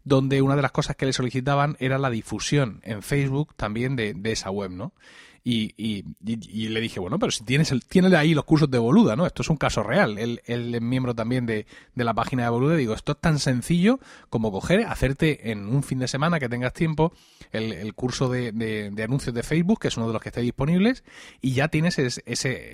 donde 0.04 0.42
una 0.42 0.56
de 0.56 0.62
las 0.64 0.72
cosas 0.72 0.96
que 0.96 1.06
le 1.06 1.14
solicitaban 1.14 1.78
era 1.80 1.98
la 1.98 2.10
difusión 2.10 2.80
en 2.84 3.04
Facebook 3.04 3.54
también 3.56 3.96
de, 3.96 4.14
de 4.14 4.32
esa 4.32 4.50
web, 4.50 4.72
¿no? 4.72 4.94
Y, 5.44 5.74
y, 5.76 6.68
le 6.70 6.82
dije, 6.82 7.00
bueno, 7.00 7.18
pero 7.18 7.32
si 7.32 7.44
tienes, 7.44 7.72
el, 7.72 7.84
tienes 7.84 8.14
ahí 8.14 8.36
los 8.36 8.46
cursos 8.46 8.70
de 8.70 8.78
Boluda, 8.78 9.16
¿no? 9.16 9.26
Esto 9.26 9.42
es 9.42 9.50
un 9.50 9.58
caso 9.58 9.82
real. 9.82 10.20
Él, 10.20 10.40
es 10.46 10.82
miembro 10.82 11.16
también 11.16 11.48
de, 11.48 11.66
de, 11.96 12.04
la 12.04 12.14
página 12.14 12.44
de 12.44 12.50
Boluda. 12.50 12.76
Digo, 12.76 12.94
esto 12.94 13.14
es 13.14 13.20
tan 13.20 13.40
sencillo 13.40 14.00
como 14.30 14.52
coger, 14.52 14.86
hacerte 14.86 15.50
en 15.50 15.66
un 15.66 15.82
fin 15.82 15.98
de 15.98 16.08
semana 16.08 16.40
que 16.40 16.48
tengas 16.48 16.74
tiempo 16.74 17.12
el, 17.52 17.72
el 17.74 17.96
curso 17.96 18.30
de, 18.30 18.52
de, 18.52 19.04
anuncios 19.04 19.34
de 19.34 19.42
Facebook, 19.42 19.80
que 19.80 19.88
es 19.88 19.98
uno 19.98 20.08
de 20.08 20.14
los 20.14 20.22
que 20.22 20.30
está 20.30 20.42
disponibles, 20.42 21.04
y 21.42 21.54
ya 21.54 21.70
tienes 21.70 21.98
ese, 21.98 22.22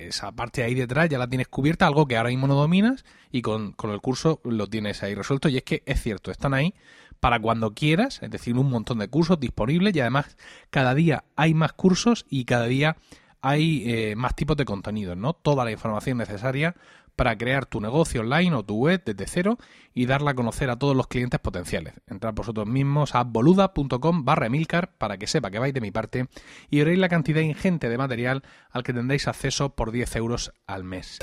esa 0.06 0.32
parte 0.32 0.62
ahí 0.62 0.74
detrás, 0.74 1.08
ya 1.08 1.18
la 1.18 1.28
tienes 1.28 1.48
cubierta, 1.48 1.86
algo 1.86 2.06
que 2.06 2.18
ahora 2.18 2.28
mismo 2.28 2.48
no 2.48 2.54
dominas, 2.54 3.06
y 3.32 3.40
con, 3.40 3.72
con 3.72 3.92
el 3.92 4.00
curso 4.02 4.40
lo 4.44 4.66
tienes 4.66 5.02
ahí 5.02 5.14
resuelto. 5.14 5.48
Y 5.48 5.56
es 5.56 5.62
que 5.62 5.82
es 5.86 6.02
cierto, 6.02 6.30
están 6.30 6.52
ahí 6.52 6.74
para 7.20 7.40
cuando 7.40 7.74
quieras, 7.74 8.22
es 8.22 8.30
decir, 8.30 8.56
un 8.56 8.70
montón 8.70 8.98
de 8.98 9.08
cursos 9.08 9.40
disponibles 9.40 9.94
y 9.94 10.00
además 10.00 10.36
cada 10.70 10.94
día 10.94 11.24
hay 11.36 11.54
más 11.54 11.72
cursos 11.72 12.26
y 12.28 12.44
cada 12.44 12.66
día 12.66 12.96
hay 13.40 13.84
eh, 13.86 14.16
más 14.16 14.34
tipos 14.34 14.56
de 14.56 14.64
contenidos, 14.64 15.16
¿no? 15.16 15.32
Toda 15.32 15.64
la 15.64 15.70
información 15.70 16.18
necesaria 16.18 16.74
para 17.18 17.36
crear 17.36 17.66
tu 17.66 17.80
negocio 17.80 18.20
online 18.20 18.54
o 18.54 18.62
tu 18.62 18.76
web 18.76 19.02
desde 19.04 19.26
cero 19.26 19.58
y 19.92 20.06
darla 20.06 20.30
a 20.30 20.34
conocer 20.34 20.70
a 20.70 20.78
todos 20.78 20.94
los 20.94 21.08
clientes 21.08 21.40
potenciales. 21.40 21.94
Entrad 22.06 22.32
vosotros 22.32 22.68
mismos 22.68 23.16
a 23.16 23.24
boluda.com 23.24 24.24
barra 24.24 24.46
emilcar 24.46 24.92
para 24.96 25.18
que 25.18 25.26
sepa 25.26 25.50
que 25.50 25.58
vais 25.58 25.74
de 25.74 25.80
mi 25.80 25.90
parte 25.90 26.28
y 26.70 26.78
veréis 26.78 27.00
la 27.00 27.08
cantidad 27.08 27.40
ingente 27.40 27.88
de 27.88 27.98
material 27.98 28.44
al 28.70 28.84
que 28.84 28.92
tendréis 28.92 29.26
acceso 29.26 29.74
por 29.74 29.90
10 29.90 30.14
euros 30.14 30.52
al 30.68 30.84
mes. 30.84 31.18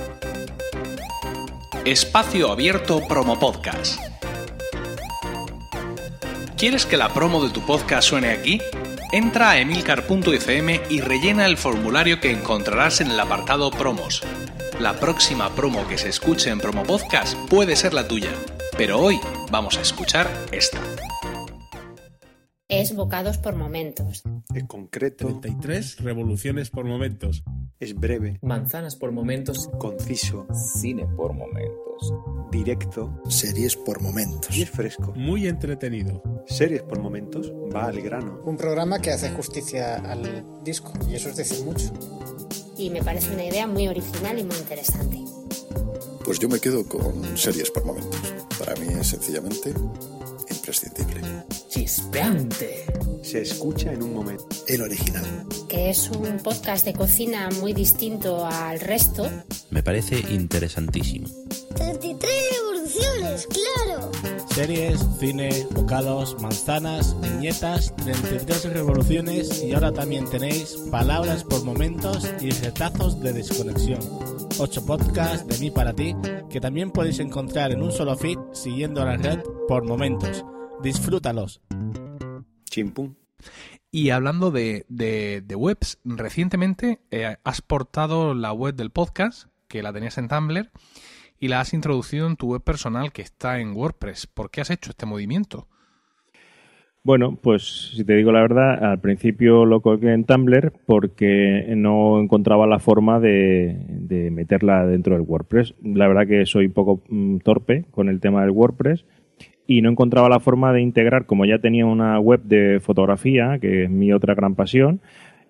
Espacio 1.86 2.52
Abierto 2.52 3.00
Promo 3.08 3.40
Podcast 3.40 4.15
¿Quieres 6.58 6.86
que 6.86 6.96
la 6.96 7.14
promo 7.14 7.44
de 7.44 7.54
tu 7.54 7.66
podcast 7.66 8.08
suene 8.08 8.30
aquí? 8.30 8.62
Entra 9.12 9.52
a 9.52 9.60
emilcar.fm 9.60 10.80
y 10.90 11.02
rellena 11.02 11.48
el 11.48 11.58
formulario 11.58 12.22
que 12.22 12.32
encontrarás 12.32 13.02
en 13.02 13.12
el 13.12 13.20
apartado 13.20 13.70
Promos. 13.72 14.24
La 14.80 14.98
próxima 14.98 15.54
promo 15.54 15.86
que 15.90 15.98
se 15.98 16.08
escuche 16.08 16.52
en 16.52 16.60
Promo 16.60 16.84
Podcast 16.84 17.38
puede 17.50 17.76
ser 17.76 17.94
la 17.94 18.08
tuya, 18.08 18.32
pero 18.78 19.00
hoy 19.00 19.20
vamos 19.52 19.78
a 19.78 19.82
escuchar 19.82 20.30
esta. 20.54 20.80
Es 22.70 22.96
bocados 22.96 23.38
por 23.38 23.58
momentos. 23.58 24.24
Es 24.54 24.64
concreto. 24.64 25.28
33 25.28 26.00
revoluciones 26.04 26.70
por 26.70 26.86
momentos. 26.86 27.44
Es 27.78 27.94
breve. 27.94 28.40
Manzanas 28.42 28.96
por 28.96 29.12
momentos. 29.12 29.70
Conciso. 29.78 30.48
Cine 30.80 31.06
por 31.18 31.34
momentos. 31.34 32.14
Directo. 32.50 33.22
Series 33.28 33.76
por 33.76 34.02
momentos. 34.02 34.56
Y 34.56 34.62
es 34.62 34.70
fresco. 34.70 35.14
Muy 35.14 35.48
entretenido. 35.48 36.24
Series 36.48 36.84
por 36.84 37.00
momentos. 37.00 37.52
Va 37.76 37.88
al 37.88 38.02
grano. 38.02 38.40
Un 38.46 38.56
programa 38.56 39.02
que 39.02 39.12
hace 39.12 39.30
justicia 39.32 39.96
al 39.96 40.46
disco. 40.64 40.94
Y 41.10 41.16
eso 41.16 41.28
es 41.28 41.36
decir 41.36 41.66
mucho. 41.66 41.92
Y 42.78 42.90
me 42.90 43.04
parece 43.04 43.34
una 43.34 43.44
idea 43.44 43.68
muy 43.68 43.90
original 43.90 44.40
y 44.40 44.44
muy 44.46 44.56
interesante. 44.56 45.20
Pues 46.24 46.40
yo 46.40 46.48
me 46.48 46.60
quedo 46.60 46.88
con 46.88 47.38
series 47.38 47.72
por 47.72 47.86
momentos. 47.86 48.34
Para 48.58 48.74
mí 48.76 48.88
es 49.00 49.08
sencillamente 49.08 49.74
imprescindible. 50.50 51.22
Chispeante. 51.76 52.86
Se 53.22 53.42
escucha 53.42 53.92
en 53.92 54.02
un 54.02 54.14
momento. 54.14 54.48
El 54.66 54.82
original. 54.82 55.26
Que 55.68 55.90
es 55.90 56.10
un 56.10 56.38
podcast 56.38 56.86
de 56.86 56.94
cocina 56.94 57.50
muy 57.60 57.74
distinto 57.74 58.46
al 58.46 58.80
resto. 58.80 59.30
Me 59.72 59.84
parece 59.84 60.22
interesantísimo. 60.32 61.28
33 61.76 62.32
revoluciones, 62.62 63.48
claro. 63.48 64.10
Series, 64.54 65.06
cine, 65.20 65.68
bocados, 65.72 66.42
manzanas, 66.42 67.14
viñetas, 67.20 67.94
33 67.98 68.72
revoluciones 68.72 69.62
y 69.62 69.74
ahora 69.74 69.92
también 69.92 70.30
tenéis 70.30 70.78
palabras 70.90 71.44
por 71.44 71.66
momentos 71.66 72.26
y 72.40 72.52
retazos 72.52 73.20
de 73.20 73.34
desconexión. 73.34 74.00
8 74.58 74.86
podcasts 74.86 75.46
de 75.46 75.58
mí 75.58 75.72
para 75.72 75.92
ti 75.92 76.16
que 76.50 76.62
también 76.62 76.92
podéis 76.92 77.20
encontrar 77.20 77.74
en 77.74 77.84
un 77.84 77.92
solo 77.92 78.16
feed 78.16 78.38
siguiendo 78.54 79.04
la 79.04 79.18
red 79.18 79.40
por 79.68 79.84
momentos. 79.84 80.46
Disfrútalos. 80.82 81.65
Chimpum. 82.76 83.16
Y 83.90 84.10
hablando 84.10 84.52
de, 84.52 84.86
de, 84.90 85.42
de 85.42 85.56
webs, 85.56 85.98
recientemente 86.04 87.00
eh, 87.10 87.38
has 87.46 87.62
portado 87.62 88.34
la 88.34 88.52
web 88.52 88.76
del 88.76 88.90
podcast, 88.90 89.48
que 89.70 89.82
la 89.82 89.94
tenías 89.94 90.18
en 90.18 90.28
Tumblr, 90.28 90.70
y 91.40 91.48
la 91.48 91.62
has 91.62 91.74
introducido 91.74 92.28
en 92.28 92.36
tu 92.36 92.48
web 92.48 92.62
personal 92.62 93.14
que 93.14 93.22
está 93.22 93.62
en 93.62 93.72
WordPress. 93.78 94.28
¿Por 94.28 94.52
qué 94.52 94.60
has 94.60 94.72
hecho 94.72 94.90
este 94.90 95.06
movimiento? 95.06 95.70
Bueno, 97.02 97.38
pues 97.42 97.92
si 97.96 98.04
te 98.04 98.16
digo 98.16 98.34
la 98.34 98.42
verdad, 98.42 98.84
al 98.84 99.00
principio 99.00 99.64
lo 99.64 99.80
colgué 99.80 100.12
en 100.12 100.26
Tumblr 100.26 100.74
porque 100.86 101.66
no 101.78 102.20
encontraba 102.20 102.68
la 102.68 102.80
forma 102.80 103.22
de, 103.22 103.78
de 103.88 104.32
meterla 104.32 104.86
dentro 104.86 105.14
del 105.14 105.22
WordPress. 105.22 105.76
La 105.82 106.10
verdad 106.10 106.28
que 106.28 106.46
soy 106.46 106.66
un 106.66 106.74
poco 106.74 107.04
mm, 107.08 107.38
torpe 107.38 107.86
con 107.92 108.10
el 108.10 108.20
tema 108.20 108.42
del 108.42 108.52
WordPress 108.52 109.06
y 109.68 109.82
no 109.82 109.90
encontraba 109.90 110.30
la 110.30 110.40
forma 110.40 110.74
de 110.74 110.82
integrar, 110.82 111.26
como 111.26 111.46
ya 111.46 111.60
tenía 111.60 111.86
una 111.86 112.20
web 112.20 112.42
de 112.44 112.80
fotografía, 112.80 113.58
que 113.60 113.86
es 113.86 113.90
mi 113.90 114.14
otra 114.14 114.36
gran 114.36 114.56
pasión, 114.56 115.02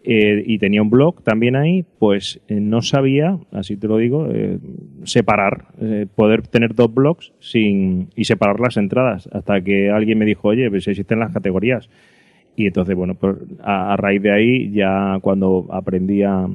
eh, 0.07 0.43
y 0.45 0.59
tenía 0.59 0.83
un 0.83 0.91
blog 0.91 1.23
también 1.23 1.55
ahí, 1.55 1.83
pues 1.97 2.39
eh, 2.47 2.59
no 2.59 2.83
sabía, 2.83 3.39
así 3.51 3.75
te 3.75 3.87
lo 3.87 3.97
digo, 3.97 4.27
eh, 4.31 4.59
separar, 5.03 5.65
eh, 5.81 6.05
poder 6.13 6.43
tener 6.43 6.75
dos 6.75 6.93
blogs 6.93 7.33
sin, 7.39 8.09
y 8.15 8.25
separar 8.25 8.59
las 8.59 8.77
entradas, 8.77 9.27
hasta 9.31 9.59
que 9.61 9.89
alguien 9.89 10.19
me 10.19 10.25
dijo, 10.25 10.49
oye, 10.49 10.69
pues 10.69 10.87
existen 10.87 11.19
las 11.19 11.33
categorías. 11.33 11.89
Y 12.55 12.67
entonces, 12.67 12.95
bueno, 12.95 13.15
pues 13.15 13.35
a, 13.63 13.97
raíz 13.97 14.21
de 14.21 14.31
ahí, 14.31 14.71
ya 14.71 15.17
cuando 15.21 15.67
aprendí 15.71 16.21
a, 16.23 16.47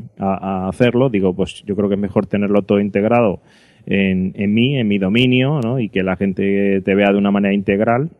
hacerlo, 0.69 1.11
digo, 1.11 1.35
pues 1.35 1.63
yo 1.67 1.77
creo 1.77 1.89
que 1.89 1.97
es 1.97 2.01
mejor 2.01 2.27
tenerlo 2.27 2.63
todo 2.63 2.81
integrado 2.81 3.41
en, 3.87 4.33
en 4.35 4.55
mí, 4.55 4.79
en 4.79 4.89
mi 4.89 4.99
dominio, 4.99 5.61
¿no? 5.61 5.79
Y 5.79 5.89
que 5.89 6.03
la 6.03 6.17
gente 6.17 6.81
te 6.83 6.95
vea 6.95 7.13
de 7.13 7.19
una 7.19 7.31
manera 7.31 7.55
integral 7.55 8.11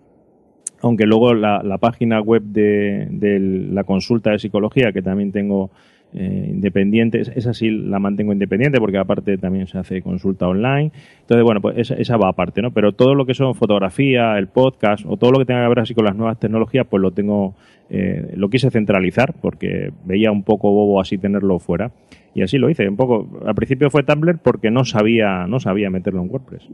aunque 0.83 1.05
luego 1.05 1.35
la, 1.35 1.63
la 1.63 1.79
página 1.79 2.21
web 2.21 2.43
de, 2.43 3.07
de, 3.11 3.39
la 3.39 3.85
consulta 3.85 4.31
de 4.31 4.39
psicología, 4.39 4.93
que 4.93 5.03
también 5.03 5.33
tengo 5.33 5.71
eh, 6.13 6.49
independiente, 6.51 7.21
esa 7.21 7.55
sí 7.55 7.71
la 7.71 8.01
mantengo 8.01 8.33
independiente 8.33 8.81
porque 8.81 8.99
aparte 8.99 9.39
también 9.39 9.69
se 9.69 9.79
hace 9.79 10.03
consulta 10.03 10.49
online. 10.49 10.91
Entonces, 11.21 11.45
bueno, 11.45 11.61
pues 11.61 11.91
esa, 11.91 12.17
va 12.17 12.29
aparte, 12.29 12.63
¿no? 12.63 12.73
Pero 12.73 12.93
todo 12.93 13.15
lo 13.15 13.27
que 13.27 13.35
son 13.35 13.55
fotografía, 13.55 14.37
el 14.37 14.49
podcast 14.49 15.05
o 15.07 15.17
todo 15.17 15.31
lo 15.31 15.39
que 15.39 15.45
tenga 15.45 15.63
que 15.63 15.69
ver 15.69 15.79
así 15.79 15.95
con 15.95 16.05
las 16.05 16.17
nuevas 16.17 16.41
tecnologías, 16.41 16.87
pues 16.91 17.01
lo 17.01 17.13
tengo, 17.13 17.55
eh, 17.91 18.33
lo 18.35 18.51
quise 18.51 18.71
centralizar 18.71 19.35
porque 19.41 19.93
veía 20.05 20.33
un 20.33 20.43
poco 20.43 20.73
bobo 20.73 21.01
así 21.01 21.17
tenerlo 21.17 21.61
fuera. 21.61 21.93
Y 22.35 22.43
así 22.43 22.59
lo 22.59 22.69
hice, 22.71 22.89
un 22.89 22.97
poco. 22.97 23.29
Al 23.47 23.55
principio 23.55 23.91
fue 23.91 24.03
Tumblr 24.03 24.39
porque 24.39 24.71
no 24.71 24.85
sabía, 24.85 25.47
no 25.47 25.61
sabía 25.61 25.91
meterlo 25.91 26.23
en 26.23 26.31
WordPress. 26.31 26.69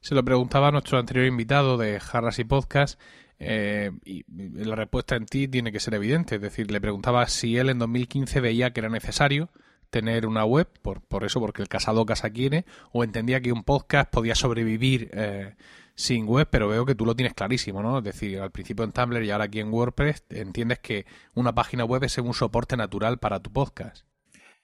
Se 0.00 0.14
lo 0.14 0.24
preguntaba 0.24 0.70
nuestro 0.70 0.98
anterior 0.98 1.26
invitado 1.26 1.76
de 1.76 1.98
Jarras 2.00 2.38
y 2.38 2.44
Podcast 2.44 3.00
eh, 3.40 3.90
y 4.04 4.24
la 4.28 4.74
respuesta 4.74 5.16
en 5.16 5.26
ti 5.26 5.48
tiene 5.48 5.72
que 5.72 5.80
ser 5.80 5.94
evidente. 5.94 6.36
Es 6.36 6.40
decir, 6.40 6.70
le 6.70 6.80
preguntaba 6.80 7.26
si 7.26 7.56
él 7.56 7.70
en 7.70 7.78
2015 7.78 8.40
veía 8.40 8.72
que 8.72 8.80
era 8.80 8.88
necesario 8.88 9.50
tener 9.90 10.26
una 10.26 10.44
web, 10.44 10.68
por, 10.82 11.00
por 11.02 11.24
eso, 11.24 11.40
porque 11.40 11.62
el 11.62 11.68
casado 11.68 12.04
casa 12.04 12.30
quiere, 12.30 12.64
o 12.92 13.04
entendía 13.04 13.40
que 13.40 13.52
un 13.52 13.64
podcast 13.64 14.10
podía 14.10 14.34
sobrevivir 14.34 15.10
eh, 15.12 15.54
sin 15.94 16.26
web, 16.26 16.48
pero 16.50 16.68
veo 16.68 16.84
que 16.84 16.94
tú 16.94 17.06
lo 17.06 17.16
tienes 17.16 17.34
clarísimo, 17.34 17.82
¿no? 17.82 17.98
Es 17.98 18.04
decir, 18.04 18.38
al 18.38 18.50
principio 18.50 18.84
en 18.84 18.92
Tumblr 18.92 19.24
y 19.24 19.30
ahora 19.30 19.44
aquí 19.44 19.60
en 19.60 19.72
WordPress, 19.72 20.24
entiendes 20.30 20.78
que 20.78 21.06
una 21.34 21.54
página 21.54 21.84
web 21.84 22.04
es 22.04 22.18
un 22.18 22.34
soporte 22.34 22.76
natural 22.76 23.18
para 23.18 23.40
tu 23.40 23.50
podcast. 23.50 24.06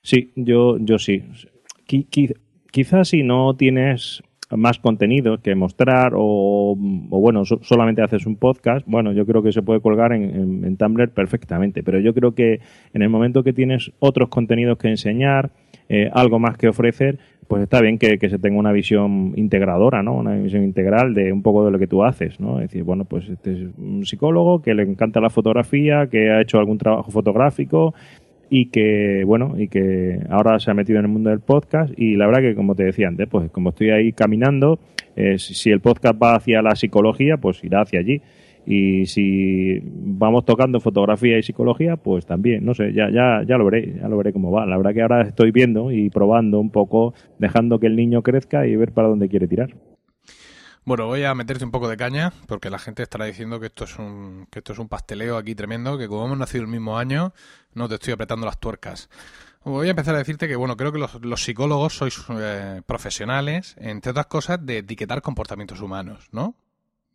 Sí, 0.02 0.32
yo, 0.36 0.76
yo 0.78 0.98
sí. 0.98 1.24
Quizás 2.70 3.08
si 3.08 3.22
no 3.22 3.56
tienes 3.56 4.22
más 4.50 4.78
contenido 4.78 5.38
que 5.38 5.54
mostrar 5.54 6.12
o, 6.16 6.74
bueno, 6.76 7.44
so, 7.44 7.58
solamente 7.62 8.02
haces 8.02 8.26
un 8.26 8.36
podcast, 8.36 8.86
bueno, 8.86 9.12
yo 9.12 9.26
creo 9.26 9.42
que 9.42 9.52
se 9.52 9.62
puede 9.62 9.80
colgar 9.80 10.12
en, 10.12 10.76
Tumblr 10.76 11.10
perfectamente, 11.10 11.82
pero 11.82 12.00
yo 12.00 12.14
creo 12.14 12.34
que 12.34 12.60
en 12.92 13.02
el 13.02 13.08
momento 13.08 13.42
que 13.42 13.52
tienes 13.52 13.92
otros 13.98 14.28
contenidos 14.28 14.78
que 14.78 14.88
enseñar, 14.88 15.50
eh, 15.88 16.10
algo 16.12 16.38
más 16.38 16.56
que 16.56 16.68
ofrecer, 16.68 17.18
pues 17.46 17.62
está 17.62 17.80
bien 17.80 17.98
que, 17.98 18.18
que, 18.18 18.30
se 18.30 18.38
tenga 18.38 18.58
una 18.58 18.72
visión 18.72 19.34
integradora, 19.36 20.02
¿no? 20.02 20.14
Una 20.14 20.34
visión 20.34 20.64
integral 20.64 21.12
de 21.12 21.30
un 21.30 21.42
poco 21.42 21.64
de 21.64 21.70
lo 21.70 21.78
que 21.78 21.86
tú 21.86 22.02
haces, 22.02 22.40
¿no? 22.40 22.58
Es 22.60 22.70
decir, 22.70 22.84
bueno, 22.84 23.04
pues 23.04 23.28
este 23.28 23.52
es 23.52 23.58
un 23.76 24.04
psicólogo 24.06 24.62
que 24.62 24.74
le 24.74 24.82
encanta 24.82 25.20
la 25.20 25.28
fotografía, 25.28 26.06
que 26.10 26.30
ha 26.30 26.40
hecho 26.40 26.58
algún 26.58 26.78
trabajo 26.78 27.10
fotográfico, 27.10 27.94
y 28.50 28.66
que 28.66 29.24
bueno 29.24 29.54
y 29.58 29.68
que 29.68 30.20
ahora 30.30 30.58
se 30.60 30.70
ha 30.70 30.74
metido 30.74 30.98
en 30.98 31.06
el 31.06 31.10
mundo 31.10 31.30
del 31.30 31.40
podcast 31.40 31.92
y 31.96 32.16
la 32.16 32.26
verdad 32.26 32.40
que 32.40 32.54
como 32.54 32.74
te 32.74 32.84
decía 32.84 33.08
antes 33.08 33.28
pues 33.28 33.50
como 33.50 33.70
estoy 33.70 33.90
ahí 33.90 34.12
caminando 34.12 34.78
eh, 35.16 35.38
si 35.38 35.70
el 35.70 35.80
podcast 35.80 36.20
va 36.20 36.34
hacia 36.36 36.62
la 36.62 36.74
psicología 36.74 37.36
pues 37.36 37.62
irá 37.64 37.82
hacia 37.82 38.00
allí. 38.00 38.20
Y 38.66 39.04
si 39.06 39.78
vamos 39.84 40.46
tocando 40.46 40.80
fotografía 40.80 41.38
y 41.38 41.42
psicología 41.42 41.96
pues 41.96 42.24
también 42.24 42.64
no 42.64 42.72
sé 42.72 42.94
ya 42.94 43.10
ya 43.10 43.42
ya 43.46 43.58
lo 43.58 43.66
veré 43.66 43.94
ya 44.00 44.08
lo 44.08 44.16
veré 44.16 44.32
cómo 44.32 44.50
va. 44.50 44.66
La 44.66 44.76
verdad 44.76 44.94
que 44.94 45.02
ahora 45.02 45.22
estoy 45.22 45.50
viendo 45.50 45.92
y 45.92 46.08
probando 46.10 46.60
un 46.60 46.70
poco 46.70 47.14
dejando 47.38 47.78
que 47.78 47.88
el 47.88 47.96
niño 47.96 48.22
crezca 48.22 48.66
y 48.66 48.74
ver 48.76 48.92
para 48.92 49.08
dónde 49.08 49.28
quiere 49.28 49.48
tirar 49.48 49.74
bueno, 50.84 51.06
voy 51.06 51.24
a 51.24 51.34
meterte 51.34 51.64
un 51.64 51.70
poco 51.70 51.88
de 51.88 51.96
caña 51.96 52.32
porque 52.46 52.70
la 52.70 52.78
gente 52.78 53.02
estará 53.02 53.24
diciendo 53.24 53.60
que 53.60 53.66
esto 53.66 53.84
es 53.84 53.98
un 53.98 54.46
que 54.50 54.58
esto 54.58 54.72
es 54.72 54.78
un 54.78 54.88
pasteleo 54.88 55.36
aquí 55.36 55.54
tremendo, 55.54 55.96
que 55.98 56.08
como 56.08 56.26
hemos 56.26 56.38
nacido 56.38 56.62
el 56.62 56.68
mismo 56.68 56.98
año, 56.98 57.32
no 57.74 57.88
te 57.88 57.94
estoy 57.94 58.12
apretando 58.12 58.46
las 58.46 58.58
tuercas. 58.58 59.08
Voy 59.64 59.86
a 59.86 59.90
empezar 59.90 60.14
a 60.14 60.18
decirte 60.18 60.46
que, 60.46 60.56
bueno, 60.56 60.76
creo 60.76 60.92
que 60.92 60.98
los, 60.98 61.14
los 61.24 61.42
psicólogos 61.42 61.96
sois 61.96 62.22
eh, 62.38 62.82
profesionales, 62.84 63.74
entre 63.78 64.10
otras 64.10 64.26
cosas, 64.26 64.64
de 64.64 64.78
etiquetar 64.78 65.22
comportamientos 65.22 65.80
humanos, 65.80 66.28
¿no? 66.32 66.54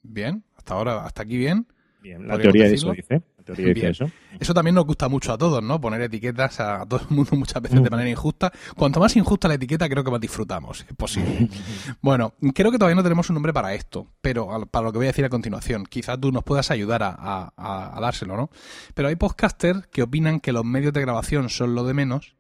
Bien, 0.02 0.44
hasta 0.58 0.74
ahora, 0.74 1.06
hasta 1.06 1.22
aquí 1.22 1.38
bien. 1.38 1.68
Bien, 2.02 2.28
la 2.28 2.40
teoría 2.40 2.66
de 2.66 2.74
eso 2.74 2.92
dice. 2.92 3.22
Dice 3.54 3.90
eso. 3.90 4.12
Eso 4.40 4.54
también 4.54 4.76
nos 4.76 4.86
gusta 4.86 5.10
mucho 5.10 5.34
a 5.34 5.38
todos, 5.38 5.64
¿no? 5.64 5.80
Poner 5.80 6.02
etiquetas 6.02 6.60
a 6.60 6.86
todo 6.86 7.02
el 7.02 7.16
mundo 7.16 7.32
muchas 7.36 7.62
veces 7.62 7.84
de 7.84 7.90
manera 7.90 8.10
injusta. 8.10 8.52
Cuanto 8.76 9.00
más 9.00 9.16
injusta 9.16 9.48
la 9.48 9.56
etiqueta, 9.56 9.90
creo 9.90 10.04
que 10.04 10.12
más 10.12 10.22
disfrutamos, 10.22 10.86
es 10.88 10.96
posible. 10.96 11.50
bueno, 12.02 12.34
creo 12.54 12.72
que 12.72 12.78
todavía 12.78 12.96
no 12.96 13.04
tenemos 13.04 13.30
un 13.30 13.36
nombre 13.36 13.54
para 13.54 13.74
esto, 13.74 14.08
pero 14.22 14.66
para 14.72 14.86
lo 14.86 14.92
que 14.92 14.98
voy 15.00 15.08
a 15.08 15.10
decir 15.10 15.26
a 15.26 15.30
continuación, 15.30 15.86
quizás 15.86 16.20
tú 16.20 16.32
nos 16.32 16.44
puedas 16.44 16.72
ayudar 16.72 17.04
a, 17.04 17.16
a, 17.18 17.98
a 17.98 18.02
dárselo, 18.02 18.38
¿no? 18.38 18.50
Pero 18.94 19.08
hay 19.08 19.16
podcasters 19.16 19.88
que 19.88 20.04
opinan 20.04 20.40
que 20.40 20.52
los 20.52 20.66
medios 20.66 20.94
de 20.94 21.02
grabación 21.02 21.50
son 21.50 21.76
lo 21.76 21.84
de 21.84 21.94
menos 21.94 22.36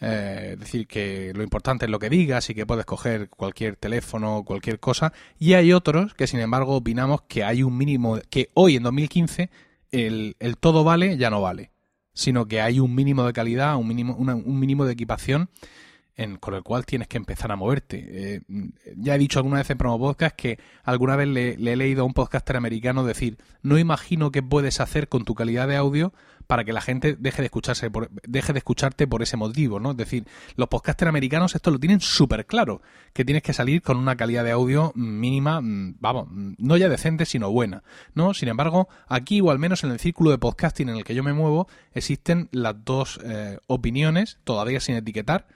eh, 0.00 0.50
es 0.52 0.60
decir, 0.60 0.86
que 0.86 1.32
lo 1.34 1.42
importante 1.42 1.86
es 1.86 1.90
lo 1.90 1.98
que 1.98 2.08
digas 2.08 2.48
y 2.50 2.54
que 2.54 2.66
puedes 2.66 2.86
coger 2.86 3.28
cualquier 3.28 3.76
teléfono, 3.76 4.44
cualquier 4.44 4.78
cosa. 4.78 5.12
Y 5.38 5.54
hay 5.54 5.72
otros 5.72 6.14
que, 6.14 6.26
sin 6.26 6.40
embargo, 6.40 6.76
opinamos 6.76 7.22
que 7.22 7.44
hay 7.44 7.62
un 7.62 7.76
mínimo, 7.76 8.18
que 8.30 8.50
hoy 8.54 8.76
en 8.76 8.84
2015 8.84 9.50
el, 9.92 10.36
el 10.38 10.56
todo 10.56 10.84
vale 10.84 11.16
ya 11.16 11.30
no 11.30 11.40
vale, 11.40 11.70
sino 12.12 12.46
que 12.46 12.60
hay 12.60 12.80
un 12.80 12.94
mínimo 12.94 13.24
de 13.24 13.32
calidad, 13.32 13.76
un 13.76 13.88
mínimo, 13.88 14.14
una, 14.16 14.34
un 14.34 14.58
mínimo 14.58 14.84
de 14.84 14.92
equipación 14.92 15.50
en, 16.18 16.36
con 16.36 16.54
el 16.54 16.62
cual 16.62 16.84
tienes 16.84 17.08
que 17.08 17.16
empezar 17.16 17.52
a 17.52 17.56
moverte. 17.56 18.04
Eh, 18.08 18.40
ya 18.96 19.14
he 19.14 19.18
dicho 19.18 19.38
alguna 19.38 19.58
vez 19.58 19.70
en 19.70 19.78
Promo 19.78 19.98
Podcast 19.98 20.34
que 20.36 20.58
alguna 20.82 21.16
vez 21.16 21.28
le, 21.28 21.56
le, 21.56 21.72
he 21.72 21.76
leído 21.76 22.02
a 22.02 22.04
un 22.04 22.12
podcaster 22.12 22.56
americano 22.56 23.04
decir, 23.04 23.38
no 23.62 23.78
imagino 23.78 24.32
qué 24.32 24.42
puedes 24.42 24.80
hacer 24.80 25.08
con 25.08 25.24
tu 25.24 25.34
calidad 25.34 25.68
de 25.68 25.76
audio 25.76 26.12
para 26.48 26.64
que 26.64 26.72
la 26.72 26.80
gente 26.80 27.14
deje 27.16 27.42
de 27.42 27.46
escucharse 27.46 27.90
por, 27.90 28.10
deje 28.26 28.54
de 28.54 28.58
escucharte 28.58 29.06
por 29.06 29.22
ese 29.22 29.36
motivo, 29.36 29.78
¿no? 29.78 29.90
Es 29.90 29.98
decir, 29.98 30.26
los 30.56 30.68
podcasters 30.68 31.10
americanos 31.10 31.54
esto 31.54 31.70
lo 31.70 31.78
tienen 31.78 32.00
súper 32.00 32.46
claro, 32.46 32.80
que 33.12 33.24
tienes 33.24 33.42
que 33.42 33.52
salir 33.52 33.82
con 33.82 33.98
una 33.98 34.16
calidad 34.16 34.44
de 34.44 34.52
audio 34.52 34.90
mínima, 34.94 35.60
vamos, 35.62 36.28
no 36.30 36.76
ya 36.78 36.88
decente, 36.88 37.26
sino 37.26 37.50
buena, 37.50 37.84
¿no? 38.14 38.32
Sin 38.32 38.48
embargo, 38.48 38.88
aquí 39.08 39.42
o 39.42 39.50
al 39.50 39.58
menos 39.58 39.84
en 39.84 39.90
el 39.90 40.00
círculo 40.00 40.30
de 40.30 40.38
podcasting 40.38 40.88
en 40.88 40.96
el 40.96 41.04
que 41.04 41.14
yo 41.14 41.22
me 41.22 41.34
muevo, 41.34 41.68
existen 41.92 42.48
las 42.50 42.82
dos 42.82 43.20
eh, 43.22 43.58
opiniones, 43.66 44.38
todavía 44.44 44.80
sin 44.80 44.96
etiquetar, 44.96 45.48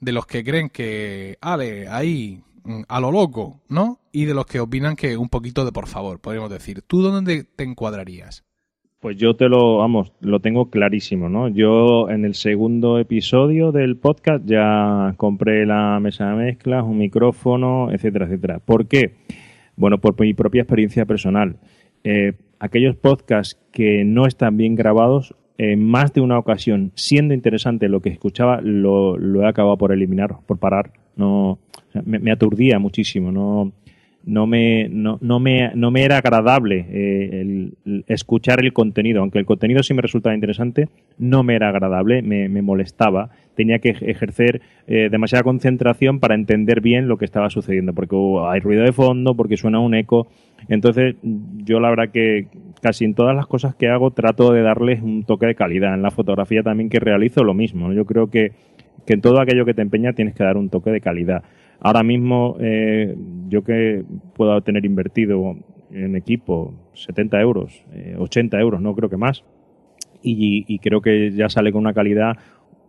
de 0.00 0.12
los 0.12 0.26
que 0.26 0.44
creen 0.44 0.68
que, 0.68 1.38
ale, 1.40 1.88
ahí, 1.88 2.44
a 2.88 3.00
lo 3.00 3.10
loco, 3.10 3.62
¿no? 3.68 3.98
Y 4.12 4.26
de 4.26 4.34
los 4.34 4.44
que 4.44 4.60
opinan 4.60 4.94
que 4.94 5.16
un 5.16 5.30
poquito 5.30 5.64
de 5.64 5.72
por 5.72 5.86
favor, 5.86 6.20
podríamos 6.20 6.50
decir. 6.50 6.82
¿Tú 6.82 7.00
dónde 7.00 7.44
te 7.44 7.64
encuadrarías? 7.64 8.44
Pues 9.04 9.18
yo 9.18 9.36
te 9.36 9.50
lo, 9.50 9.76
vamos, 9.76 10.14
lo 10.22 10.40
tengo 10.40 10.70
clarísimo, 10.70 11.28
¿no? 11.28 11.48
Yo 11.48 12.08
en 12.08 12.24
el 12.24 12.34
segundo 12.34 12.98
episodio 12.98 13.70
del 13.70 13.98
podcast 13.98 14.46
ya 14.46 15.12
compré 15.18 15.66
la 15.66 16.00
mesa 16.00 16.30
de 16.30 16.36
mezclas, 16.36 16.84
un 16.84 16.96
micrófono, 16.96 17.92
etcétera, 17.92 18.24
etcétera. 18.24 18.60
¿Por 18.60 18.88
qué? 18.88 19.16
Bueno, 19.76 19.98
por 19.98 20.18
mi 20.18 20.32
propia 20.32 20.62
experiencia 20.62 21.04
personal. 21.04 21.58
Eh, 22.02 22.32
aquellos 22.58 22.96
podcasts 22.96 23.60
que 23.72 24.04
no 24.06 24.24
están 24.26 24.56
bien 24.56 24.74
grabados, 24.74 25.34
en 25.58 25.86
más 25.86 26.14
de 26.14 26.22
una 26.22 26.38
ocasión, 26.38 26.90
siendo 26.94 27.34
interesante 27.34 27.90
lo 27.90 28.00
que 28.00 28.08
escuchaba, 28.08 28.62
lo, 28.62 29.18
lo 29.18 29.42
he 29.42 29.46
acabado 29.46 29.76
por 29.76 29.92
eliminar, 29.92 30.38
por 30.46 30.56
parar. 30.56 30.94
No, 31.14 31.58
me, 32.06 32.20
me 32.20 32.32
aturdía 32.32 32.78
muchísimo, 32.78 33.30
no 33.30 33.70
no 34.26 34.46
me, 34.46 34.88
no, 34.88 35.18
no 35.20 35.38
me, 35.38 35.70
no 35.74 35.90
me 35.90 36.04
era 36.04 36.18
agradable 36.18 36.86
eh, 36.88 37.40
el, 37.40 38.04
escuchar 38.08 38.64
el 38.64 38.72
contenido. 38.72 39.20
Aunque 39.20 39.38
el 39.38 39.46
contenido 39.46 39.82
sí 39.82 39.94
me 39.94 40.02
resultaba 40.02 40.34
interesante, 40.34 40.88
no 41.18 41.42
me 41.42 41.54
era 41.54 41.68
agradable, 41.68 42.22
me, 42.22 42.48
me 42.48 42.62
molestaba. 42.62 43.30
Tenía 43.54 43.78
que 43.78 43.90
ejercer 43.90 44.62
eh, 44.86 45.08
demasiada 45.10 45.44
concentración 45.44 46.20
para 46.20 46.34
entender 46.34 46.80
bien 46.80 47.06
lo 47.06 47.18
que 47.18 47.24
estaba 47.24 47.50
sucediendo, 47.50 47.92
porque 47.92 48.16
uh, 48.16 48.46
hay 48.46 48.60
ruido 48.60 48.82
de 48.82 48.92
fondo, 48.92 49.34
porque 49.36 49.56
suena 49.56 49.78
un 49.78 49.94
eco. 49.94 50.26
Entonces, 50.68 51.16
yo 51.22 51.78
la 51.78 51.90
verdad 51.90 52.10
que 52.10 52.46
casi 52.82 53.04
en 53.04 53.14
todas 53.14 53.36
las 53.36 53.46
cosas 53.46 53.74
que 53.74 53.88
hago 53.88 54.10
trato 54.10 54.52
de 54.52 54.62
darles 54.62 55.02
un 55.02 55.24
toque 55.24 55.46
de 55.46 55.54
calidad. 55.54 55.94
En 55.94 56.02
la 56.02 56.10
fotografía 56.10 56.62
también 56.62 56.88
que 56.88 56.98
realizo 56.98 57.44
lo 57.44 57.54
mismo. 57.54 57.92
Yo 57.92 58.04
creo 58.06 58.28
que, 58.28 58.52
que 59.06 59.14
en 59.14 59.20
todo 59.20 59.40
aquello 59.40 59.64
que 59.64 59.74
te 59.74 59.82
empeña 59.82 60.14
tienes 60.14 60.34
que 60.34 60.42
dar 60.42 60.56
un 60.56 60.70
toque 60.70 60.90
de 60.90 61.00
calidad. 61.00 61.44
Ahora 61.84 62.02
mismo, 62.02 62.56
eh, 62.60 63.14
yo 63.50 63.62
que 63.62 64.02
puedo 64.34 64.58
tener 64.62 64.86
invertido 64.86 65.54
en 65.90 66.16
equipo 66.16 66.72
70 66.94 67.38
euros, 67.42 67.84
eh, 67.92 68.16
80 68.18 68.58
euros, 68.58 68.80
no 68.80 68.94
creo 68.94 69.10
que 69.10 69.18
más, 69.18 69.44
y, 70.22 70.78
creo 70.78 71.02
que 71.02 71.32
ya 71.32 71.50
sale 71.50 71.72
con 71.72 71.82
una 71.82 71.92
calidad 71.92 72.38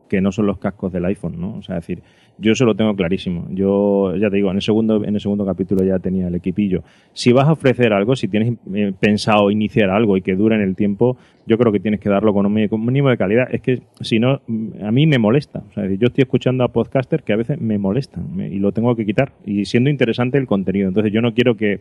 que 0.10 0.22
no 0.22 0.32
son 0.32 0.46
los 0.46 0.58
cascos 0.58 0.92
del 0.94 1.06
iPhone, 1.06 1.40
¿no? 1.40 1.56
O 1.58 1.62
sea, 1.62 1.78
es 1.78 1.88
decir, 1.88 2.04
yo 2.38 2.52
eso 2.52 2.66
lo 2.66 2.76
tengo 2.76 2.96
clarísimo. 2.96 3.48
Yo, 3.52 4.16
ya 4.18 4.30
te 4.30 4.38
digo, 4.38 4.50
en 4.50 4.58
el 4.58 4.62
segundo, 4.62 5.04
en 5.04 5.16
el 5.16 5.22
segundo 5.22 5.46
capítulo 5.46 5.84
ya 5.84 6.00
tenía 6.00 6.28
el 6.28 6.36
equipillo. 6.36 6.84
Si 7.14 7.32
vas 7.32 7.48
a 7.48 7.54
ofrecer 7.54 7.94
algo, 7.94 8.16
si 8.16 8.28
tienes 8.28 8.54
eh, 8.74 8.94
pensado 9.00 9.52
iniciar 9.52 9.90
algo 9.90 10.18
y 10.18 10.22
que 10.22 10.36
dure 10.36 10.56
en 10.56 10.62
el 10.62 10.76
tiempo, 10.76 11.18
yo 11.46 11.58
creo 11.58 11.72
que 11.72 11.80
tienes 11.80 12.00
que 12.00 12.10
darlo 12.10 12.34
con 12.34 12.46
un 12.46 12.54
mínimo 12.54 13.10
de 13.10 13.18
calidad. 13.18 13.48
Es 13.52 13.62
que 13.62 13.82
si 14.02 14.20
no, 14.20 14.42
a 14.82 14.92
mí 14.92 15.08
me 15.08 15.18
molesta. 15.18 15.64
O 15.70 15.74
sea, 15.74 15.86
yo 15.88 16.08
estoy 16.08 16.24
escuchando 16.24 16.64
a 16.64 16.70
podcasters 16.70 17.24
que 17.24 17.34
a 17.34 17.38
veces 17.38 17.60
me 17.62 17.78
molestan 17.78 18.40
y 18.40 18.60
lo 18.60 18.72
tengo 18.72 18.96
que 18.96 19.06
quitar. 19.06 19.32
Y 19.46 19.66
siendo 19.66 19.90
interesante 19.90 20.38
el 20.38 20.48
contenido. 20.48 20.88
Entonces 20.88 21.14
yo 21.14 21.22
no 21.22 21.34
quiero 21.34 21.56
que, 21.56 21.80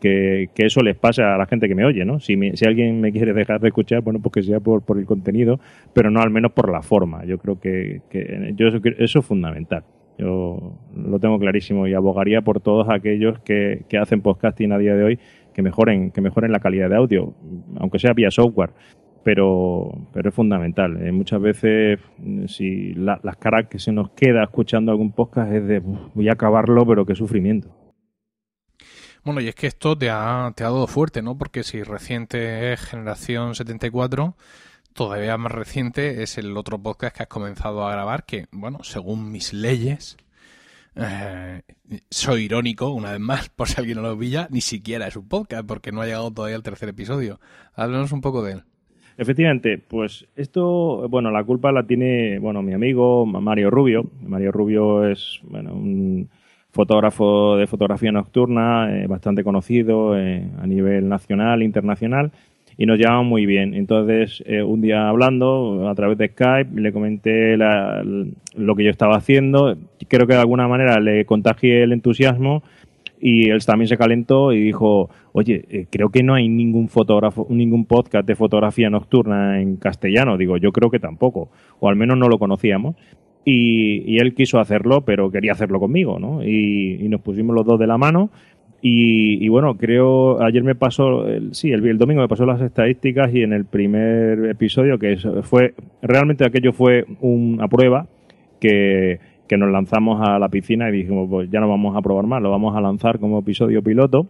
que, 0.00 0.48
eso 0.56 0.82
les 0.82 0.96
pase 0.96 1.22
a 1.22 1.36
la 1.36 1.46
gente 1.46 1.68
que 1.68 1.74
me 1.74 1.84
oye, 1.84 2.04
¿no? 2.04 2.20
Si, 2.20 2.36
me, 2.36 2.56
si 2.56 2.66
alguien 2.66 3.00
me 3.00 3.12
quiere 3.12 3.32
dejar 3.32 3.60
de 3.60 3.68
escuchar, 3.68 4.02
bueno, 4.02 4.20
pues 4.20 4.32
que 4.32 4.42
sea 4.42 4.60
por, 4.60 4.82
por 4.82 4.98
el 4.98 5.06
contenido, 5.06 5.60
pero 5.92 6.10
no 6.10 6.20
al 6.20 6.30
menos 6.30 6.52
por 6.52 6.70
la 6.70 6.82
forma. 6.82 7.24
Yo 7.24 7.38
creo 7.38 7.60
que, 7.60 8.02
que 8.10 8.52
yo 8.56 8.68
eso, 8.68 8.78
eso, 8.98 9.18
es 9.20 9.24
fundamental. 9.24 9.84
Yo 10.18 10.74
lo 10.96 11.18
tengo 11.18 11.38
clarísimo 11.38 11.86
y 11.86 11.94
abogaría 11.94 12.42
por 12.42 12.60
todos 12.60 12.88
aquellos 12.90 13.38
que, 13.40 13.84
que 13.88 13.98
hacen 13.98 14.20
podcasting 14.20 14.72
a 14.72 14.78
día 14.78 14.94
de 14.94 15.04
hoy 15.04 15.18
que 15.54 15.62
mejoren, 15.62 16.10
que 16.10 16.20
mejoren 16.20 16.52
la 16.52 16.60
calidad 16.60 16.90
de 16.90 16.96
audio, 16.96 17.34
aunque 17.78 17.98
sea 17.98 18.12
vía 18.12 18.30
software. 18.30 18.70
Pero, 19.22 19.92
pero 20.14 20.30
es 20.30 20.34
fundamental. 20.34 20.96
Eh, 21.06 21.12
muchas 21.12 21.42
veces, 21.42 22.00
si 22.46 22.94
la, 22.94 23.20
las 23.22 23.36
caras 23.36 23.66
que 23.68 23.78
se 23.78 23.92
nos 23.92 24.12
queda 24.12 24.42
escuchando 24.44 24.92
algún 24.92 25.12
podcast 25.12 25.52
es 25.52 25.66
de 25.66 25.82
voy 26.14 26.30
a 26.30 26.32
acabarlo, 26.32 26.86
pero 26.86 27.04
qué 27.04 27.14
sufrimiento. 27.14 27.68
Bueno, 29.22 29.40
y 29.42 29.48
es 29.48 29.54
que 29.54 29.66
esto 29.66 29.96
te 29.96 30.08
ha, 30.08 30.52
te 30.56 30.64
ha 30.64 30.68
dado 30.68 30.86
fuerte, 30.86 31.20
¿no? 31.20 31.36
Porque 31.36 31.62
si 31.62 31.82
reciente 31.82 32.72
es 32.72 32.80
Generación 32.80 33.54
74, 33.54 34.34
todavía 34.94 35.36
más 35.36 35.52
reciente 35.52 36.22
es 36.22 36.38
el 36.38 36.56
otro 36.56 36.78
podcast 36.78 37.16
que 37.16 37.22
has 37.24 37.28
comenzado 37.28 37.86
a 37.86 37.92
grabar, 37.92 38.24
que, 38.24 38.46
bueno, 38.50 38.82
según 38.82 39.30
mis 39.30 39.52
leyes, 39.52 40.16
eh, 40.96 41.60
soy 42.10 42.44
irónico, 42.44 42.90
una 42.90 43.12
vez 43.12 43.20
más, 43.20 43.48
por 43.56 43.68
si 43.68 43.78
alguien 43.78 43.98
no 43.98 44.08
lo 44.08 44.18
pilla, 44.18 44.48
ni 44.50 44.62
siquiera 44.62 45.06
es 45.06 45.16
un 45.16 45.28
podcast, 45.28 45.66
porque 45.66 45.92
no 45.92 46.00
ha 46.00 46.06
llegado 46.06 46.30
todavía 46.30 46.56
el 46.56 46.62
tercer 46.62 46.88
episodio. 46.88 47.40
Háblanos 47.74 48.12
un 48.12 48.22
poco 48.22 48.42
de 48.42 48.52
él. 48.52 48.62
Efectivamente, 49.18 49.76
pues 49.76 50.26
esto, 50.34 51.06
bueno, 51.10 51.30
la 51.30 51.44
culpa 51.44 51.72
la 51.72 51.86
tiene, 51.86 52.38
bueno, 52.38 52.62
mi 52.62 52.72
amigo 52.72 53.26
Mario 53.26 53.70
Rubio. 53.70 54.06
Mario 54.22 54.50
Rubio 54.50 55.06
es, 55.06 55.40
bueno, 55.42 55.74
un 55.74 56.30
fotógrafo 56.72 57.56
de 57.56 57.66
fotografía 57.66 58.12
nocturna, 58.12 58.88
eh, 58.96 59.06
bastante 59.06 59.42
conocido 59.42 60.16
eh, 60.18 60.46
a 60.60 60.66
nivel 60.66 61.08
nacional, 61.08 61.62
internacional, 61.62 62.30
y 62.76 62.86
nos 62.86 62.98
llevamos 62.98 63.26
muy 63.26 63.44
bien. 63.44 63.74
Entonces, 63.74 64.42
eh, 64.46 64.62
un 64.62 64.80
día 64.80 65.08
hablando 65.08 65.88
a 65.88 65.94
través 65.94 66.16
de 66.18 66.28
Skype, 66.28 66.80
le 66.80 66.92
comenté 66.92 67.56
la, 67.56 68.02
lo 68.56 68.74
que 68.74 68.84
yo 68.84 68.90
estaba 68.90 69.16
haciendo, 69.16 69.76
creo 70.08 70.26
que 70.26 70.34
de 70.34 70.40
alguna 70.40 70.68
manera 70.68 70.98
le 71.00 71.24
contagié 71.24 71.82
el 71.82 71.92
entusiasmo 71.92 72.62
y 73.20 73.50
él 73.50 73.64
también 73.64 73.88
se 73.88 73.98
calentó 73.98 74.52
y 74.52 74.62
dijo, 74.62 75.10
oye, 75.32 75.64
eh, 75.68 75.86
creo 75.90 76.08
que 76.08 76.22
no 76.22 76.34
hay 76.34 76.48
ningún 76.48 76.88
fotógrafo, 76.88 77.46
ningún 77.50 77.84
podcast 77.84 78.26
de 78.26 78.34
fotografía 78.34 78.88
nocturna 78.88 79.60
en 79.60 79.76
castellano. 79.76 80.38
Digo, 80.38 80.56
yo 80.56 80.72
creo 80.72 80.90
que 80.90 80.98
tampoco, 80.98 81.50
o 81.80 81.88
al 81.88 81.96
menos 81.96 82.16
no 82.16 82.28
lo 82.28 82.38
conocíamos. 82.38 82.96
Y, 83.44 84.02
y, 84.06 84.18
él 84.18 84.34
quiso 84.34 84.60
hacerlo, 84.60 85.02
pero 85.02 85.30
quería 85.30 85.52
hacerlo 85.52 85.80
conmigo, 85.80 86.18
¿no? 86.18 86.44
Y, 86.44 86.98
y 87.00 87.08
nos 87.08 87.22
pusimos 87.22 87.54
los 87.56 87.64
dos 87.64 87.78
de 87.78 87.86
la 87.86 87.96
mano. 87.96 88.30
Y, 88.82 89.44
y 89.44 89.48
bueno, 89.48 89.76
creo, 89.76 90.42
ayer 90.42 90.62
me 90.62 90.74
pasó, 90.74 91.26
el, 91.26 91.54
sí, 91.54 91.70
el, 91.70 91.86
el, 91.86 91.98
domingo 91.98 92.22
me 92.22 92.28
pasó 92.28 92.46
las 92.46 92.60
estadísticas 92.60 93.32
y 93.34 93.42
en 93.42 93.52
el 93.52 93.66
primer 93.66 94.46
episodio, 94.46 94.98
que 94.98 95.18
fue, 95.42 95.74
realmente 96.00 96.46
aquello 96.46 96.72
fue 96.72 97.04
una 97.20 97.68
prueba 97.68 98.06
que, 98.58 99.20
que 99.46 99.56
nos 99.58 99.70
lanzamos 99.70 100.26
a 100.26 100.38
la 100.38 100.48
piscina 100.48 100.88
y 100.88 100.92
dijimos, 100.92 101.28
pues 101.28 101.50
ya 101.50 101.60
no 101.60 101.68
vamos 101.68 101.96
a 101.96 102.02
probar 102.02 102.26
más, 102.26 102.40
lo 102.40 102.50
vamos 102.50 102.76
a 102.76 102.80
lanzar 102.80 103.18
como 103.18 103.40
episodio 103.40 103.82
piloto. 103.82 104.26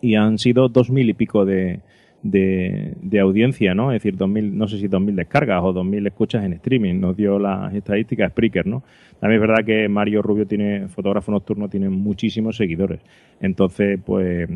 Y 0.00 0.16
han 0.16 0.38
sido 0.38 0.68
dos 0.68 0.90
mil 0.90 1.08
y 1.08 1.14
pico 1.14 1.44
de, 1.44 1.80
de, 2.22 3.20
audiencia, 3.20 3.74
¿no? 3.74 3.92
Es 3.92 4.02
decir, 4.02 4.16
2000, 4.16 4.56
no 4.56 4.68
sé 4.68 4.78
si 4.78 4.88
2.000 4.88 5.14
descargas 5.14 5.62
o 5.62 5.72
2.000 5.72 6.06
escuchas 6.06 6.44
en 6.44 6.52
streaming, 6.54 7.00
nos 7.00 7.16
dio 7.16 7.38
las 7.38 7.74
estadísticas 7.74 8.30
Spreaker, 8.30 8.66
¿no? 8.66 8.82
También 9.20 9.42
es 9.42 9.48
verdad 9.48 9.64
que 9.64 9.88
Mario 9.88 10.22
Rubio 10.22 10.46
tiene, 10.46 10.88
fotógrafo 10.88 11.32
nocturno, 11.32 11.68
tiene 11.68 11.88
muchísimos 11.88 12.56
seguidores. 12.56 13.00
Entonces, 13.40 13.98
pues, 14.04 14.48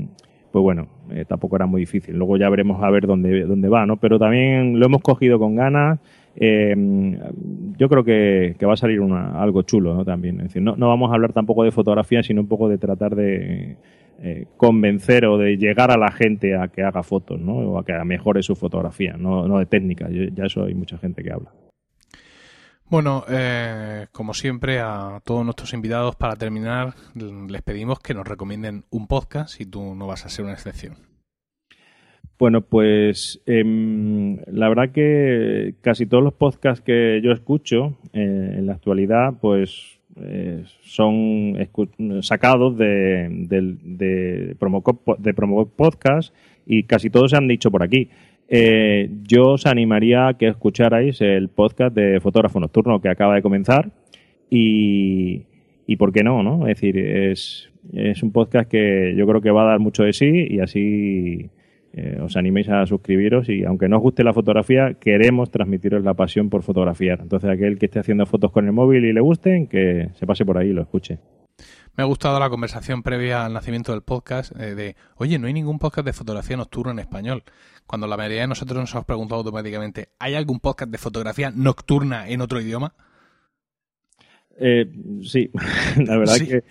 pues 0.51 0.63
bueno, 0.63 0.89
eh, 1.11 1.25
tampoco 1.27 1.57
era 1.57 1.67
muy 1.67 1.83
difícil. 1.83 2.17
Luego 2.17 2.37
ya 2.37 2.49
veremos 2.49 2.83
a 2.83 2.91
ver 2.91 3.07
dónde, 3.07 3.43
dónde 3.43 3.69
va, 3.69 3.87
¿no? 3.87 3.97
Pero 3.97 4.19
también 4.19 4.79
lo 4.79 4.87
hemos 4.87 5.03
cogido 5.03 5.39
con 5.39 5.55
ganas. 5.55 6.01
Eh, 6.35 6.75
yo 7.79 7.89
creo 7.89 8.05
que, 8.05 8.57
que, 8.59 8.67
va 8.67 8.75
a 8.75 8.77
salir 8.77 9.01
una, 9.01 9.41
algo 9.41 9.63
chulo, 9.63 9.95
¿no? 9.95 10.05
También. 10.05 10.37
Es 10.39 10.49
decir, 10.49 10.63
no, 10.63 10.77
no 10.77 10.89
vamos 10.89 11.11
a 11.11 11.15
hablar 11.15 11.33
tampoco 11.33 11.65
de 11.65 11.71
fotografía, 11.71 12.23
sino 12.23 12.41
un 12.41 12.49
poco 12.49 12.69
de 12.69 12.79
tratar 12.79 13.15
de 13.15 13.77
eh, 14.23 14.47
convencer 14.57 15.27
o 15.27 15.39
de 15.39 15.57
llegar 15.57 15.91
a 15.91 15.99
la 15.99 16.11
gente 16.11 16.57
a 16.57 16.69
que 16.69 16.83
haga 16.83 17.03
fotos, 17.03 17.41
¿no? 17.41 17.55
O 17.55 17.79
a 17.79 17.85
que 17.85 17.93
mejore 18.05 18.43
su 18.43 18.55
fotografía, 18.55 19.17
no, 19.19 19.47
no 19.47 19.59
de 19.59 19.67
técnica. 19.67 20.09
Ya 20.11 20.45
eso 20.45 20.65
hay 20.65 20.75
mucha 20.75 20.99
gente 20.99 21.23
que 21.23 21.33
habla. 21.33 21.53
Bueno, 22.89 23.25
eh, 23.29 24.07
como 24.13 24.33
siempre, 24.33 24.79
a 24.79 25.21
todos 25.25 25.45
nuestros 25.45 25.75
invitados, 25.75 26.15
para 26.15 26.37
terminar, 26.37 26.95
les 27.15 27.63
pedimos 27.63 27.99
que 27.99 28.15
nos 28.15 28.29
recomienden 28.29 28.85
un 28.91 29.09
podcast 29.09 29.61
y 29.61 29.67
tú 29.67 29.97
no 29.97 30.07
vas 30.07 30.25
a 30.25 30.29
ser 30.29 30.45
una 30.45 30.55
excepción. 30.55 30.95
Bueno, 32.39 32.61
pues 32.61 33.43
eh, 33.47 33.65
la 34.47 34.69
verdad 34.69 34.93
que 34.93 35.75
casi 35.81 36.07
todos 36.07 36.23
los 36.23 36.35
podcasts 36.35 36.85
que 36.85 37.21
yo 37.25 37.33
escucho 37.33 37.99
eh, 38.13 38.55
en 38.59 38.67
la 38.67 38.75
actualidad, 38.75 39.35
pues 39.41 39.96
eh, 40.19 40.65
son 40.83 41.57
sacados 42.23 42.77
de, 42.79 43.29
de, 43.31 43.77
de, 43.83 44.57
promo, 44.59 44.83
de 45.19 45.35
podcast 45.77 46.35
y 46.67 46.85
casi 46.85 47.11
todos 47.11 47.31
se 47.31 47.37
han 47.37 47.49
dicho 47.49 47.71
por 47.71 47.83
aquí. 47.83 48.09
Eh, 48.49 49.11
yo 49.25 49.53
os 49.53 49.67
animaría 49.67 50.29
a 50.29 50.35
que 50.35 50.49
escucharais 50.49 51.21
el 51.21 51.49
podcast 51.49 51.95
de 51.95 52.21
Fotógrafo 52.21 52.61
Nocturno 52.61 53.01
que 53.01 53.09
acaba 53.09 53.35
de 53.35 53.43
comenzar 53.43 53.91
y, 54.49 55.43
y 55.87 55.97
por 55.97 56.13
qué 56.13 56.23
no, 56.23 56.43
¿no? 56.43 56.67
Es 56.67 56.77
decir, 56.77 56.97
es, 56.99 57.71
es 57.93 58.23
un 58.23 58.33
podcast 58.33 58.71
que 58.71 59.15
yo 59.17 59.27
creo 59.27 59.41
que 59.41 59.51
va 59.51 59.63
a 59.63 59.71
dar 59.71 59.81
mucho 59.81 60.05
de 60.05 60.13
sí 60.13 60.47
y 60.49 60.61
así 60.61 61.51
eh, 61.97 62.21
os 62.21 62.37
animéis 62.37 62.69
a 62.69 62.85
suscribiros 62.85 63.49
y 63.49 63.65
aunque 63.65 63.89
no 63.89 63.97
os 63.97 64.03
guste 64.03 64.23
la 64.23 64.35
fotografía, 64.35 64.95
queremos 65.01 65.51
transmitiros 65.51 66.05
la 66.05 66.13
pasión 66.13 66.51
por 66.51 66.63
fotografiar. 66.63 67.21
Entonces 67.23 67.49
aquel 67.49 67.79
que 67.79 67.87
esté 67.87 67.99
haciendo 67.99 68.27
fotos 68.27 68.53
con 68.53 68.67
el 68.67 68.73
móvil 68.73 69.07
y 69.07 69.15
le 69.15 69.21
gusten, 69.21 69.67
que 69.67 70.11
se 70.13 70.27
pase 70.27 70.45
por 70.45 70.59
ahí 70.59 70.69
y 70.69 70.73
lo 70.75 70.83
escuche. 70.83 71.19
Me 71.97 72.03
ha 72.03 72.07
gustado 72.07 72.39
la 72.39 72.51
conversación 72.51 73.03
previa 73.03 73.47
al 73.47 73.55
nacimiento 73.55 73.93
del 73.93 74.03
podcast 74.03 74.53
eh, 74.61 74.75
de, 74.75 74.97
oye, 75.17 75.39
no 75.39 75.47
hay 75.47 75.55
ningún 75.55 75.79
podcast 75.79 76.05
de 76.05 76.13
fotografía 76.13 76.59
nocturna 76.59 76.93
en 76.93 76.99
español. 76.99 77.43
Cuando 77.87 78.07
la 78.07 78.19
mayoría 78.19 78.43
de 78.43 78.49
nosotros 78.49 78.79
nos 78.79 78.93
hemos 78.93 79.07
preguntado 79.07 79.39
automáticamente, 79.39 80.11
¿hay 80.19 80.35
algún 80.35 80.61
podcast 80.61 80.91
de 80.91 80.99
fotografía 80.99 81.51
nocturna 81.51 82.29
en 82.29 82.43
otro 82.43 82.61
idioma? 82.61 82.93
Eh, 84.59 84.87
sí, 85.23 85.51
la 86.05 86.17
verdad 86.17 86.35
sí. 86.37 86.47
que 86.47 86.63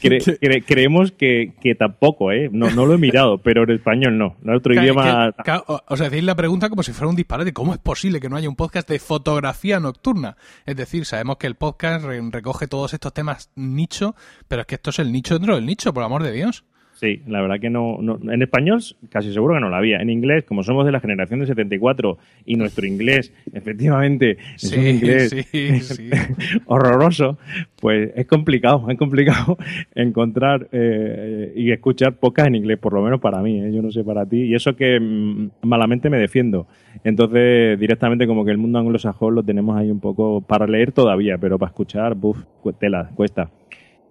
cre 0.00 0.18
cre 0.40 0.62
creemos 0.62 1.12
que, 1.12 1.54
que 1.60 1.74
tampoco, 1.74 2.30
¿eh? 2.32 2.50
No, 2.52 2.70
no, 2.70 2.84
lo 2.86 2.94
he 2.94 2.98
mirado, 2.98 3.38
pero 3.42 3.64
en 3.64 3.70
español 3.70 4.18
no. 4.18 4.36
En 4.44 4.50
otro 4.50 4.74
idioma. 4.74 5.34
Que, 5.44 5.58
o 5.66 5.96
sea, 5.96 6.10
decir 6.10 6.24
la 6.24 6.34
pregunta 6.34 6.68
como 6.68 6.82
si 6.82 6.92
fuera 6.92 7.08
un 7.08 7.16
disparate. 7.16 7.52
¿Cómo 7.52 7.72
es 7.72 7.78
posible 7.78 8.20
que 8.20 8.28
no 8.28 8.36
haya 8.36 8.48
un 8.48 8.56
podcast 8.56 8.88
de 8.88 8.98
fotografía 8.98 9.80
nocturna? 9.80 10.36
Es 10.66 10.76
decir, 10.76 11.06
sabemos 11.06 11.38
que 11.38 11.46
el 11.46 11.54
podcast 11.54 12.04
re 12.04 12.20
recoge 12.30 12.66
todos 12.66 12.92
estos 12.92 13.14
temas 13.14 13.50
nicho, 13.56 14.14
pero 14.46 14.62
es 14.62 14.66
que 14.66 14.74
esto 14.74 14.90
es 14.90 14.98
el 14.98 15.10
nicho 15.10 15.34
dentro 15.34 15.54
del 15.54 15.66
nicho, 15.66 15.94
por 15.94 16.02
amor 16.02 16.22
de 16.22 16.32
Dios. 16.32 16.64
Sí, 17.00 17.22
la 17.26 17.40
verdad 17.40 17.58
que 17.60 17.70
no, 17.70 17.96
no, 18.02 18.18
En 18.30 18.42
español 18.42 18.82
casi 19.08 19.32
seguro 19.32 19.54
que 19.54 19.60
no 19.60 19.70
la 19.70 19.78
había. 19.78 20.02
En 20.02 20.10
inglés, 20.10 20.44
como 20.44 20.62
somos 20.62 20.84
de 20.84 20.92
la 20.92 21.00
generación 21.00 21.40
de 21.40 21.46
74 21.46 22.18
y 22.44 22.56
nuestro 22.56 22.86
inglés, 22.86 23.32
efectivamente, 23.54 24.36
es 24.56 24.60
Sí, 24.68 24.76
un 24.76 24.86
inglés 24.86 25.30
sí, 25.30 25.80
sí. 25.80 26.10
horroroso, 26.66 27.38
pues 27.80 28.10
es 28.14 28.26
complicado, 28.26 28.84
es 28.90 28.98
complicado 28.98 29.56
encontrar 29.94 30.68
eh, 30.72 31.54
y 31.56 31.70
escuchar 31.70 32.16
pocas 32.16 32.48
en 32.48 32.56
inglés, 32.56 32.76
por 32.76 32.92
lo 32.92 33.00
menos 33.00 33.18
para 33.18 33.40
mí, 33.40 33.58
¿eh? 33.58 33.72
yo 33.72 33.80
no 33.80 33.90
sé 33.90 34.04
para 34.04 34.26
ti. 34.26 34.42
Y 34.42 34.54
eso 34.54 34.76
que 34.76 35.00
mm, 35.00 35.52
malamente 35.62 36.10
me 36.10 36.18
defiendo. 36.18 36.66
Entonces, 37.02 37.80
directamente 37.80 38.26
como 38.26 38.44
que 38.44 38.50
el 38.50 38.58
mundo 38.58 38.78
anglosajón 38.78 39.36
lo 39.36 39.42
tenemos 39.42 39.74
ahí 39.74 39.90
un 39.90 40.00
poco 40.00 40.42
para 40.42 40.66
leer 40.66 40.92
todavía, 40.92 41.38
pero 41.38 41.58
para 41.58 41.70
escuchar, 41.70 42.14
buf, 42.14 42.44
tela, 42.78 43.08
cuesta. 43.14 43.48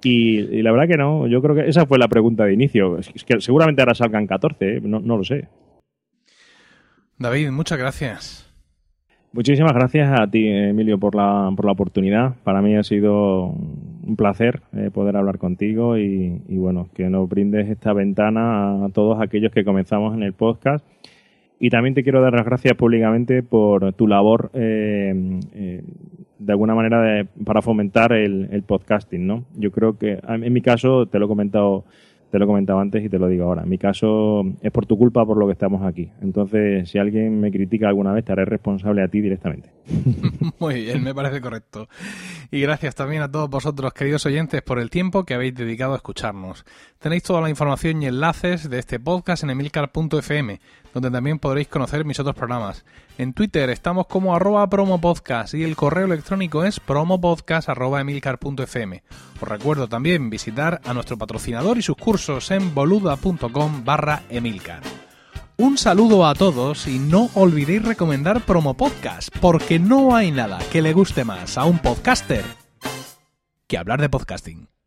Y, 0.03 0.39
y 0.39 0.61
la 0.61 0.71
verdad 0.71 0.87
que 0.87 0.97
no, 0.97 1.27
yo 1.27 1.41
creo 1.41 1.55
que 1.55 1.67
esa 1.67 1.85
fue 1.85 1.97
la 1.97 2.07
pregunta 2.07 2.45
de 2.45 2.53
inicio. 2.53 2.97
Es 2.97 3.11
es 3.13 3.23
que 3.23 3.41
seguramente 3.41 3.81
ahora 3.81 3.95
salgan 3.95 4.27
14, 4.27 4.77
¿eh? 4.77 4.81
no, 4.81 4.99
no 4.99 5.17
lo 5.17 5.23
sé. 5.23 5.47
David, 7.17 7.51
muchas 7.51 7.77
gracias. 7.77 8.49
Muchísimas 9.31 9.73
gracias 9.73 10.19
a 10.19 10.25
ti, 10.25 10.47
Emilio, 10.47 10.97
por 10.97 11.13
la, 11.13 11.51
por 11.55 11.65
la 11.65 11.73
oportunidad. 11.73 12.33
Para 12.43 12.63
mí 12.63 12.75
ha 12.75 12.83
sido 12.83 13.43
un 13.45 14.15
placer 14.17 14.61
eh, 14.75 14.89
poder 14.91 15.17
hablar 15.17 15.37
contigo 15.37 15.99
y, 15.99 16.41
y, 16.47 16.57
bueno, 16.57 16.89
que 16.95 17.09
nos 17.09 17.29
brindes 17.29 17.69
esta 17.69 17.93
ventana 17.93 18.85
a 18.85 18.89
todos 18.89 19.21
aquellos 19.21 19.51
que 19.51 19.63
comenzamos 19.63 20.15
en 20.15 20.23
el 20.23 20.33
podcast. 20.33 20.83
Y 21.59 21.69
también 21.69 21.93
te 21.93 22.03
quiero 22.03 22.21
dar 22.21 22.33
las 22.33 22.45
gracias 22.45 22.73
públicamente 22.75 23.43
por 23.43 23.93
tu 23.93 24.07
labor, 24.07 24.49
eh, 24.53 25.39
eh, 25.53 25.83
de 26.39 26.51
alguna 26.53 26.73
manera, 26.73 27.01
de- 27.01 27.25
para 27.45 27.61
fomentar 27.61 28.13
el, 28.13 28.47
el 28.51 28.63
podcasting, 28.63 29.27
¿no? 29.27 29.45
Yo 29.55 29.71
creo 29.71 29.97
que, 29.97 30.19
en 30.27 30.51
mi 30.53 30.61
caso, 30.61 31.05
te 31.05 31.19
lo 31.19 31.25
he 31.25 31.27
comentado 31.27 31.83
te 32.31 32.37
lo 32.37 32.45
he 32.45 32.47
comentado 32.47 32.79
antes 32.79 33.03
y 33.03 33.09
te 33.09 33.17
lo 33.17 33.27
digo 33.27 33.45
ahora. 33.45 33.63
En 33.63 33.69
mi 33.69 33.77
caso 33.77 34.43
es 34.61 34.71
por 34.71 34.85
tu 34.85 34.97
culpa 34.97 35.25
por 35.25 35.37
lo 35.37 35.47
que 35.47 35.53
estamos 35.53 35.83
aquí. 35.83 36.09
Entonces, 36.21 36.89
si 36.89 36.97
alguien 36.97 37.39
me 37.39 37.51
critica 37.51 37.87
alguna 37.87 38.13
vez, 38.13 38.25
te 38.25 38.31
haré 38.31 38.45
responsable 38.45 39.03
a 39.03 39.07
ti 39.07 39.21
directamente. 39.21 39.69
Muy 40.59 40.83
bien, 40.83 41.03
me 41.03 41.15
parece 41.15 41.41
correcto. 41.41 41.87
Y 42.51 42.61
gracias 42.61 42.95
también 42.95 43.23
a 43.23 43.31
todos 43.31 43.49
vosotros, 43.49 43.93
queridos 43.93 44.25
oyentes, 44.25 44.61
por 44.61 44.79
el 44.79 44.89
tiempo 44.89 45.23
que 45.23 45.33
habéis 45.33 45.55
dedicado 45.55 45.93
a 45.93 45.97
escucharnos. 45.97 46.65
Tenéis 46.99 47.23
toda 47.23 47.41
la 47.41 47.49
información 47.49 48.03
y 48.03 48.07
enlaces 48.07 48.69
de 48.69 48.79
este 48.79 48.99
podcast 48.99 49.43
en 49.43 49.51
emilcar.fm, 49.51 50.59
donde 50.93 51.11
también 51.11 51.39
podréis 51.39 51.67
conocer 51.67 52.05
mis 52.05 52.19
otros 52.19 52.35
programas. 52.35 52.85
En 53.17 53.33
Twitter 53.33 53.69
estamos 53.69 54.07
como 54.07 54.35
arroba 54.35 54.69
promopodcast 54.69 55.53
y 55.53 55.63
el 55.63 55.75
correo 55.75 56.05
electrónico 56.05 56.63
es 56.63 56.79
promopodcast.emilcar.fm. 56.79 59.03
Os 59.41 59.47
recuerdo 59.47 59.87
también 59.87 60.29
visitar 60.29 60.81
a 60.85 60.93
nuestro 60.93 61.17
patrocinador 61.17 61.77
y 61.77 61.81
sus 61.81 61.97
en 62.27 62.73
boluda.com 62.73 63.83
barra 63.85 64.23
emilcar. 64.29 64.81
Un 65.57 65.77
saludo 65.77 66.25
a 66.25 66.33
todos 66.33 66.87
y 66.87 66.99
no 66.99 67.29
olvidéis 67.33 67.83
recomendar 67.83 68.45
Promo 68.45 68.75
Podcast, 68.75 69.29
porque 69.39 69.79
no 69.79 70.15
hay 70.15 70.31
nada 70.31 70.59
que 70.71 70.81
le 70.81 70.93
guste 70.93 71.23
más 71.23 71.57
a 71.57 71.65
un 71.65 71.79
podcaster 71.79 72.43
que 73.67 73.77
hablar 73.77 74.01
de 74.01 74.09
podcasting. 74.09 74.78